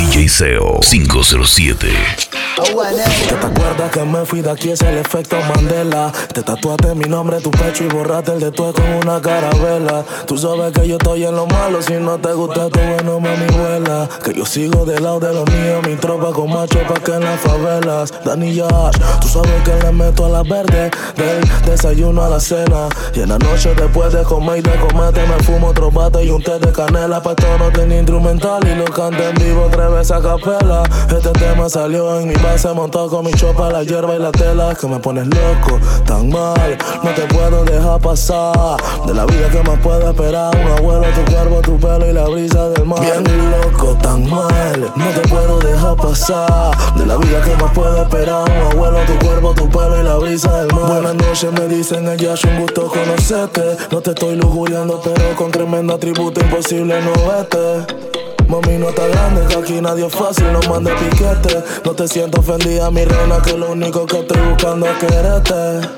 DJ 0.00 0.28
SEO 0.28 0.80
507. 0.80 2.25
Que 2.56 2.62
te 2.62 3.46
acuerdas 3.46 3.90
que 3.90 4.00
me 4.00 4.24
fui 4.24 4.40
de 4.40 4.50
aquí, 4.50 4.70
es 4.70 4.80
el 4.80 4.96
efecto 4.96 5.36
Mandela. 5.54 6.10
Te 6.32 6.42
tatuaste 6.42 6.94
mi 6.94 7.04
nombre, 7.04 7.38
tu 7.42 7.50
pecho 7.50 7.84
y 7.84 7.88
borraste 7.88 8.32
el 8.32 8.40
de 8.40 8.50
tu 8.50 8.72
con 8.72 8.92
una 9.04 9.20
carabela. 9.20 10.02
Tú 10.26 10.38
sabes 10.38 10.72
que 10.72 10.88
yo 10.88 10.96
estoy 10.96 11.26
en 11.26 11.36
lo 11.36 11.46
malo, 11.46 11.82
si 11.82 11.92
no 11.94 12.16
te 12.16 12.32
gusta 12.32 12.70
tu 12.70 12.80
bueno, 12.80 13.20
mami, 13.20 13.46
vuela. 13.58 14.08
Que 14.24 14.32
yo 14.32 14.46
sigo 14.46 14.86
del 14.86 15.02
lado 15.02 15.20
de 15.20 15.34
los 15.34 15.44
míos, 15.50 15.86
mi 15.86 15.96
tropa 15.96 16.32
con 16.32 16.50
macho 16.50 16.78
pa' 16.88 16.98
que 16.98 17.12
en 17.12 17.24
las 17.24 17.40
favelas. 17.40 18.14
Dani 18.24 18.54
Yash, 18.54 18.96
tú 19.20 19.28
sabes 19.28 19.62
que 19.62 19.74
le 19.84 19.92
meto 19.92 20.24
a 20.24 20.30
la 20.30 20.42
verde, 20.42 20.90
del 21.14 21.40
desayuno 21.66 22.24
a 22.24 22.30
la 22.30 22.40
cena. 22.40 22.88
Y 23.14 23.20
en 23.20 23.28
la 23.28 23.38
noche 23.38 23.74
después 23.74 24.14
de 24.14 24.22
comer 24.22 24.60
y 24.60 24.62
de 24.62 24.76
comerte, 24.76 25.20
me 25.26 25.44
fumo 25.44 25.68
otro 25.68 25.90
bate 25.90 26.24
y 26.24 26.30
un 26.30 26.42
té 26.42 26.58
de 26.58 26.72
canela. 26.72 27.22
Pa' 27.22 27.32
esto 27.32 27.58
no 27.58 27.70
tiene 27.70 27.98
instrumental 27.98 28.66
y 28.66 28.74
lo 28.74 28.86
canto 28.86 29.22
en 29.22 29.34
vivo 29.34 29.68
tres 29.70 29.90
veces 29.90 30.12
a 30.12 30.22
capela. 30.22 30.84
Este 31.14 31.32
tema 31.32 31.68
salió 31.68 32.18
en 32.18 32.28
mi 32.28 32.45
se 32.56 32.72
montó 32.72 33.08
con 33.08 33.24
mi 33.24 33.32
chopa, 33.32 33.70
la 33.70 33.82
hierba 33.82 34.14
y 34.14 34.18
la 34.18 34.32
tela. 34.32 34.74
Que 34.74 34.86
me 34.86 34.98
pones 34.98 35.26
loco, 35.26 35.78
tan 36.06 36.28
mal. 36.28 36.78
No 37.02 37.10
te 37.10 37.22
puedo 37.22 37.64
dejar 37.64 38.00
pasar. 38.00 38.76
De 39.06 39.14
la 39.14 39.26
vida 39.26 39.48
que 39.50 39.62
más 39.62 39.78
puedo 39.80 40.10
esperar. 40.10 40.56
Un 40.56 40.72
abuelo, 40.72 41.06
tu 41.14 41.32
cuerpo, 41.32 41.60
tu 41.62 41.78
pelo 41.78 42.08
y 42.08 42.12
la 42.12 42.24
brisa 42.24 42.70
del 42.70 42.84
mar. 42.84 43.00
Bien 43.00 43.50
loco, 43.50 43.96
tan 44.02 44.28
mal. 44.28 44.92
No 44.96 45.06
te 45.10 45.28
puedo 45.28 45.58
dejar 45.58 45.96
pasar. 45.96 46.94
De 46.96 47.06
la 47.06 47.16
vida 47.16 47.42
que 47.42 47.54
más 47.62 47.72
puedo 47.72 48.02
esperar. 48.02 48.44
Un 48.50 48.72
abuelo, 48.72 48.98
tu 49.06 49.26
cuerpo, 49.26 49.54
tu 49.54 49.68
pelo 49.68 50.00
y 50.00 50.04
la 50.04 50.16
brisa 50.16 50.62
del 50.62 50.72
mar. 50.74 50.92
Buenas 50.92 51.14
noches, 51.14 51.52
me 51.52 51.68
dicen 51.68 52.08
ella, 52.08 52.34
es 52.34 52.44
un 52.44 52.60
gusto 52.60 52.86
conocerte. 52.86 53.76
No 53.90 54.00
te 54.00 54.10
estoy 54.10 54.36
lujuriando, 54.36 55.00
pero 55.02 55.36
con 55.36 55.50
tremendo 55.50 55.94
atributo 55.94 56.40
imposible 56.40 57.00
no 57.02 57.12
vete. 57.12 58.15
Mami, 58.48 58.78
no 58.78 58.90
está 58.90 59.06
grande, 59.08 59.44
que 59.48 59.54
aquí 59.56 59.80
nadie 59.80 60.06
es 60.06 60.14
fácil, 60.14 60.52
no 60.52 60.60
mande 60.70 60.92
piquete. 60.92 61.64
No 61.84 61.92
te 61.92 62.06
siento 62.06 62.40
ofendida, 62.40 62.90
mi 62.90 63.04
reina, 63.04 63.42
que 63.42 63.56
lo 63.56 63.72
único 63.72 64.06
que 64.06 64.20
estoy 64.20 64.40
buscando 64.48 64.86
es 64.86 64.96
quererte. 64.98 65.88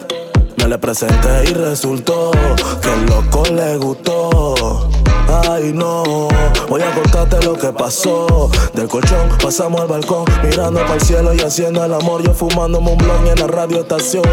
Me 0.57 0.67
le 0.67 0.79
presenté 0.79 1.45
y 1.51 1.55
resultó 1.55 2.31
que 2.81 2.93
el 2.93 3.07
loco 3.07 3.43
le 3.53 3.77
gustó. 3.77 4.89
Ay, 5.51 5.73
no, 5.75 6.29
voy 6.69 6.81
a 6.81 6.95
contarte 6.95 7.45
lo 7.45 7.55
que 7.55 7.69
pasó. 7.69 8.51
Del 8.73 8.89
colchón 8.89 9.29
pasamos 9.43 9.83
al 9.83 9.89
balcón, 9.89 10.25
mirando 10.43 10.81
para 10.81 10.95
el 10.95 11.01
cielo 11.03 11.35
y 11.35 11.41
haciendo 11.41 11.85
el 11.85 11.93
amor. 11.93 12.23
Yo 12.23 12.33
fumándome 12.33 12.93
un 12.93 12.99
blog 12.99 13.27
en 13.27 13.39
la 13.41 13.47
radio 13.47 13.81
estación. 13.81 14.25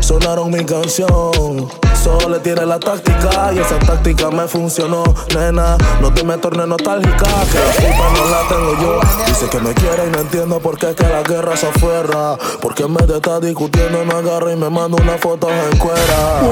Sonaron 0.00 0.50
mi 0.50 0.64
canción. 0.64 1.83
Solo 2.04 2.28
le 2.28 2.38
tiene 2.40 2.66
la 2.66 2.78
táctica 2.78 3.50
y 3.54 3.60
esa 3.60 3.78
táctica 3.78 4.30
me 4.30 4.46
funcionó. 4.46 5.04
Nena, 5.34 5.78
no 6.02 6.12
te 6.12 6.22
me 6.22 6.36
tornes 6.36 6.66
nostálgica, 6.66 7.24
que 7.50 7.58
la 7.58 7.88
culpa 7.88 8.10
no 8.12 8.30
la 8.30 8.46
tengo 8.46 8.82
yo. 8.82 9.00
Dice 9.26 9.48
que 9.48 9.58
me 9.58 9.72
quiere 9.72 10.08
y 10.08 10.10
no 10.10 10.18
entiendo 10.18 10.60
por 10.60 10.76
qué 10.76 10.90
es 10.90 10.96
que 10.96 11.08
la 11.08 11.22
guerra 11.22 11.56
se 11.56 11.66
afuera. 11.66 12.36
Porque 12.60 12.82
en 12.82 12.92
vez 12.92 13.06
de 13.06 13.16
estar 13.16 13.40
discutiendo 13.40 14.04
me 14.04 14.12
agarra 14.12 14.52
y 14.52 14.56
me 14.56 14.68
manda 14.68 15.02
una 15.02 15.16
foto 15.16 15.48
en 15.48 15.78
cuera. 15.78 16.42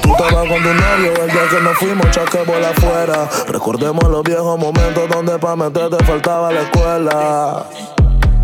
Tú 0.00 0.12
estabas 0.12 0.48
con 0.48 0.62
tu 0.62 0.72
novio 0.72 1.12
el 1.24 1.30
día 1.30 1.48
que 1.50 1.60
nos 1.60 1.76
fuimos, 1.76 2.10
chaque 2.10 2.38
bola 2.46 2.70
afuera. 2.70 3.28
Recordemos 3.48 4.04
los 4.08 4.22
viejos 4.22 4.58
momentos 4.58 5.10
donde 5.10 5.38
pa' 5.38 5.56
meterte 5.56 6.02
faltaba 6.06 6.50
la 6.52 6.62
escuela. 6.62 7.66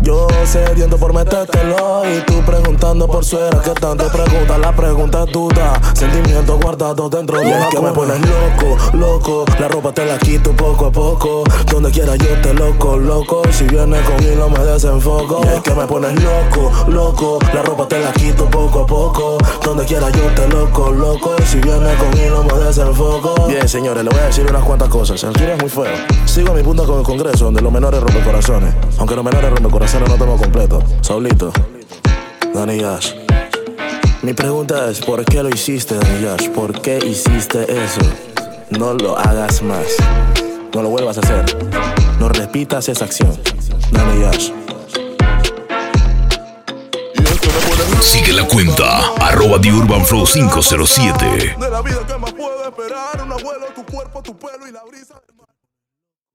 Yo 0.09 0.27
sediento 0.43 0.97
por 0.97 1.13
metértelo 1.13 2.01
y 2.03 2.21
tú 2.25 2.41
preguntando 2.43 3.05
por 3.05 3.23
suera 3.23 3.61
que 3.61 3.69
tanto 3.79 4.07
pregunta 4.07 4.57
la 4.57 4.75
pregunta 4.75 5.23
es 5.23 5.31
duda. 5.31 5.79
Sentimientos 5.93 6.59
guardados 6.59 7.11
dentro 7.11 7.37
de 7.37 7.51
es 7.51 7.65
que 7.67 7.79
me 7.79 7.91
pones 7.91 8.19
loco 8.21 8.75
loco. 8.97 9.45
La 9.59 9.67
ropa 9.67 9.91
te 9.91 10.07
la 10.07 10.17
quito 10.17 10.51
poco 10.53 10.87
a 10.87 10.91
poco. 10.91 11.43
Donde 11.71 11.91
quiera 11.91 12.15
yo 12.15 12.41
te 12.41 12.55
loco 12.55 12.97
loco. 12.97 13.43
Si 13.51 13.65
vienes 13.65 14.01
con 14.01 14.23
hilo 14.23 14.49
me 14.49 14.57
desenfoco. 14.57 15.41
Y 15.43 15.57
es 15.57 15.61
que 15.61 15.75
me 15.75 15.85
pones 15.85 16.15
loco 16.23 16.71
loco. 16.87 17.37
La 17.53 17.61
ropa 17.61 17.87
te 17.87 17.99
la 17.99 18.11
quito 18.11 18.45
poco 18.45 18.79
a 18.79 18.87
poco. 18.87 19.37
Donde 19.63 19.85
quiera 19.85 20.09
yo 20.09 20.23
te 20.33 20.47
loco 20.47 20.89
loco. 20.89 21.35
Si 21.45 21.59
vienes 21.59 21.95
con 21.97 22.17
hilo 22.17 22.43
me 22.45 22.65
desenfoco. 22.65 23.45
Bien 23.47 23.69
señores 23.69 24.03
le 24.03 24.09
voy 24.09 24.19
a 24.21 24.25
decir 24.25 24.47
unas 24.49 24.63
cuantas 24.63 24.89
cosas. 24.89 25.23
El 25.23 25.33
tiro 25.33 25.53
es 25.53 25.61
muy 25.61 25.69
feo. 25.69 25.93
Sigo 26.25 26.49
a 26.49 26.55
mi 26.55 26.63
punta 26.63 26.83
con 26.85 26.97
el 26.97 27.05
congreso 27.05 27.45
donde 27.45 27.61
los 27.61 27.71
menores 27.71 28.01
rompen 28.01 28.23
corazones. 28.23 28.73
Aunque 28.97 29.15
los 29.15 29.23
menores 29.23 29.51
rompen 29.51 29.69
corazones 29.69 29.98
no 30.07 30.13
estamos 30.13 30.41
completo. 30.41 30.83
Saulito, 31.01 31.51
Danny 32.53 32.79
Yash. 32.79 33.13
Mi 34.21 34.33
pregunta 34.33 34.89
es, 34.89 34.99
¿por 34.99 35.23
qué 35.25 35.43
lo 35.43 35.49
hiciste, 35.49 35.95
Danny 35.95 36.23
Yash? 36.23 36.49
¿Por 36.49 36.81
qué 36.81 36.97
hiciste 36.97 37.63
eso? 37.63 38.01
No 38.71 38.93
lo 38.93 39.17
hagas 39.17 39.61
más. 39.61 39.87
No 40.73 40.83
lo 40.83 40.89
vuelvas 40.89 41.17
a 41.17 41.21
hacer. 41.21 41.45
No 42.19 42.29
repitas 42.29 42.87
esa 42.89 43.05
acción. 43.05 43.37
Danny 43.91 44.21
Yash. 44.21 44.51
Sigue 48.01 48.33
la 48.33 48.47
cuenta, 48.47 48.99
arroba 49.21 49.59
The 49.61 49.71
Urban 49.71 50.05
Flow 50.05 50.25
507. 50.25 51.55
De 51.59 51.69
la 51.69 51.81
vida 51.81 52.05
que 52.07 52.17
más 52.17 52.33
puedo 52.33 52.63
esperar, 52.63 53.21
un 53.23 53.31
abuelo, 53.31 53.65
tu 53.75 53.85
cuerpo, 53.85 54.21
tu 54.23 54.37
pelo 54.37 54.67
y 54.67 54.71
la 54.71 54.83
brisa. 54.83 55.21